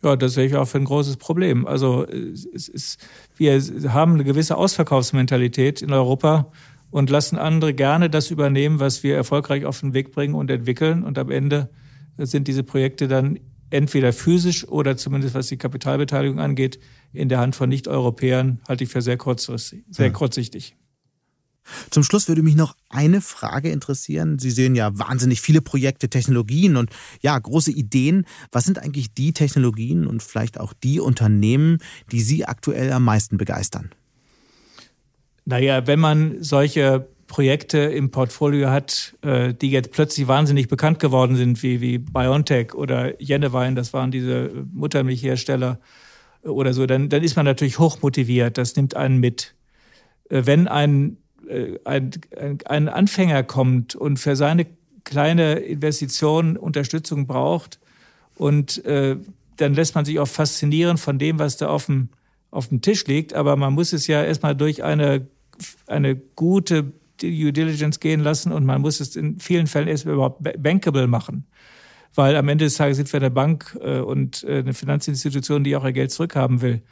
[0.03, 1.67] Ja, das sehe ich auch für ein großes Problem.
[1.67, 2.99] Also ist,
[3.37, 6.53] wir haben eine gewisse Ausverkaufsmentalität in Europa
[6.91, 11.05] und lassen andere gerne das übernehmen, was wir erfolgreich auf den Weg bringen und entwickeln.
[11.05, 11.71] Und am Ende
[12.19, 13.39] sind diese Projekte dann
[13.71, 16.79] entweder physisch oder zumindest was die Kapitalbeteiligung angeht,
[17.13, 20.77] in der Hand von Nicht-Europäern, halte ich für sehr kurzfristig, sehr kurzsichtig.
[21.91, 24.39] Zum Schluss würde mich noch eine Frage interessieren.
[24.39, 26.91] Sie sehen ja wahnsinnig viele Projekte, Technologien und
[27.23, 28.27] ja, große Ideen.
[28.53, 31.79] Was sind eigentlich die Technologien und vielleicht auch die Unternehmen,
[32.13, 33.91] die Sie aktuell am meisten begeistern?
[35.47, 41.35] Naja, wenn man solche Projekte im Portfolio hat, äh, die jetzt plötzlich wahnsinnig bekannt geworden
[41.35, 45.81] sind, wie, wie BioNTech oder Jennewein, das waren diese Muttermilchhersteller
[46.45, 48.57] oder so, dann, dann ist man natürlich hochmotiviert.
[48.57, 49.57] Das nimmt einen mit.
[50.29, 51.17] Äh, wenn ein
[51.49, 52.13] äh, ein,
[52.67, 54.67] ein Anfänger kommt und für seine
[55.03, 57.81] kleine Investition Unterstützung braucht
[58.37, 59.17] und äh,
[59.57, 62.11] dann lässt man sich auch faszinieren von dem, was da auf dem,
[62.53, 63.35] auf dem Tisch liegt.
[63.35, 65.27] Aber man muss es ja erstmal durch eine,
[65.89, 70.43] eine gute Due Diligence gehen lassen und man muss es in vielen Fällen erst überhaupt
[70.63, 71.47] bankable machen.
[72.15, 75.75] Weil am Ende des Tages sind wir eine Bank äh, und äh, eine Finanzinstitution, die
[75.77, 76.83] auch ihr Geld zurückhaben will.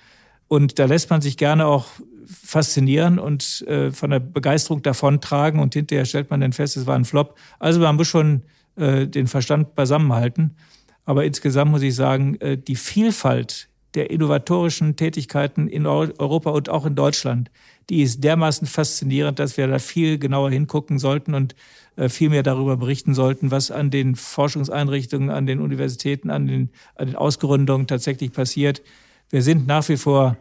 [0.48, 1.86] Und da lässt man sich gerne auch
[2.26, 6.96] faszinieren und äh, von der Begeisterung davontragen und hinterher stellt man dann fest, es war
[6.96, 7.38] ein Flop.
[7.58, 8.42] Also man muss schon
[8.74, 10.56] den Verstand beisammenhalten.
[11.04, 16.94] Aber insgesamt muss ich sagen, die Vielfalt der innovatorischen Tätigkeiten in Europa und auch in
[16.94, 17.50] Deutschland,
[17.90, 21.54] die ist dermaßen faszinierend, dass wir da viel genauer hingucken sollten und
[21.96, 26.70] äh, viel mehr darüber berichten sollten, was an den Forschungseinrichtungen, an den Universitäten, an den,
[26.94, 28.82] an den Ausgründungen tatsächlich passiert.
[29.30, 30.36] Wir sind nach wie vor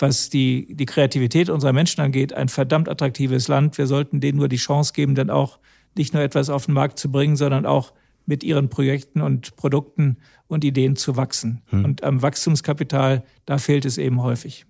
[0.00, 3.78] was die, die Kreativität unserer Menschen angeht, ein verdammt attraktives Land.
[3.78, 5.58] Wir sollten denen nur die Chance geben, dann auch
[5.96, 7.92] nicht nur etwas auf den Markt zu bringen, sondern auch
[8.26, 10.16] mit ihren Projekten und Produkten
[10.46, 11.62] und Ideen zu wachsen.
[11.66, 11.84] Hm.
[11.84, 14.66] Und am Wachstumskapital, da fehlt es eben häufig.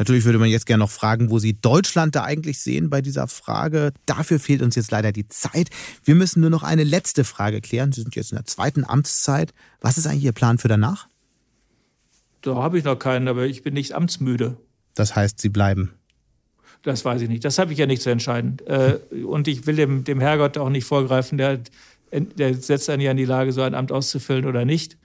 [0.00, 3.28] Natürlich würde man jetzt gerne noch fragen, wo Sie Deutschland da eigentlich sehen bei dieser
[3.28, 3.92] Frage.
[4.06, 5.68] Dafür fehlt uns jetzt leider die Zeit.
[6.04, 7.92] Wir müssen nur noch eine letzte Frage klären.
[7.92, 9.52] Sie sind jetzt in der zweiten Amtszeit.
[9.82, 11.06] Was ist eigentlich Ihr Plan für danach?
[12.40, 14.56] Da habe ich noch keinen, aber ich bin nicht amtsmüde.
[14.94, 15.90] Das heißt, Sie bleiben?
[16.82, 17.44] Das weiß ich nicht.
[17.44, 18.56] Das habe ich ja nicht zu entscheiden.
[18.64, 21.36] Äh, und ich will dem, dem Herrgott auch nicht vorgreifen.
[21.36, 21.60] Der,
[22.10, 24.96] der setzt einen ja in die Lage, so ein Amt auszufüllen oder nicht.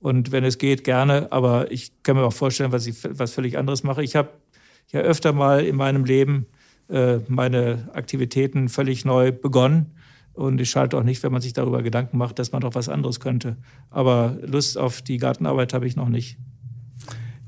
[0.00, 1.30] Und wenn es geht, gerne.
[1.30, 4.02] Aber ich kann mir auch vorstellen, was ich was völlig anderes mache.
[4.02, 4.30] Ich habe
[4.90, 6.46] ja öfter mal in meinem Leben
[6.88, 9.92] äh, meine Aktivitäten völlig neu begonnen.
[10.32, 12.88] Und ich schalte auch nicht, wenn man sich darüber Gedanken macht, dass man doch was
[12.88, 13.56] anderes könnte.
[13.90, 16.38] Aber Lust auf die Gartenarbeit habe ich noch nicht.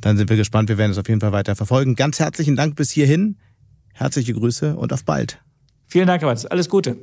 [0.01, 0.69] Dann sind wir gespannt.
[0.69, 1.95] Wir werden es auf jeden Fall weiter verfolgen.
[1.95, 3.39] Ganz herzlichen Dank bis hierhin.
[3.95, 5.41] Herzliche Grüße und auf bald.
[5.87, 6.45] Vielen Dank, Herr Watz.
[6.45, 6.97] Alles Gute.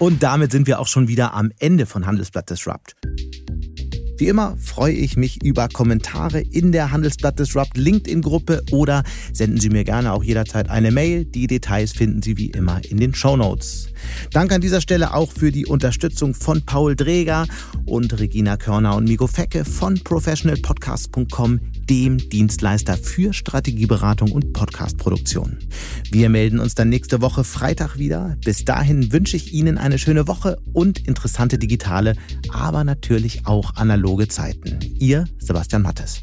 [0.00, 2.96] Und damit sind wir auch schon wieder am Ende von Handelsblatt Disrupt.
[4.16, 9.02] Wie immer freue ich mich über Kommentare in der Handelsblatt Disrupt LinkedIn-Gruppe oder
[9.34, 11.26] senden Sie mir gerne auch jederzeit eine Mail.
[11.26, 13.88] Die Details finden Sie wie immer in den Show Notes.
[14.32, 17.46] Danke an dieser Stelle auch für die Unterstützung von Paul Dreger
[17.84, 25.58] und Regina Körner und Migo Fecke von professionalpodcast.com, dem Dienstleister für Strategieberatung und Podcastproduktion.
[26.10, 28.36] Wir melden uns dann nächste Woche Freitag wieder.
[28.44, 32.14] Bis dahin wünsche ich Ihnen eine schöne Woche und interessante digitale,
[32.52, 34.78] aber natürlich auch analoge Zeiten.
[34.98, 36.22] Ihr Sebastian Mattes.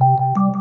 [0.00, 0.53] you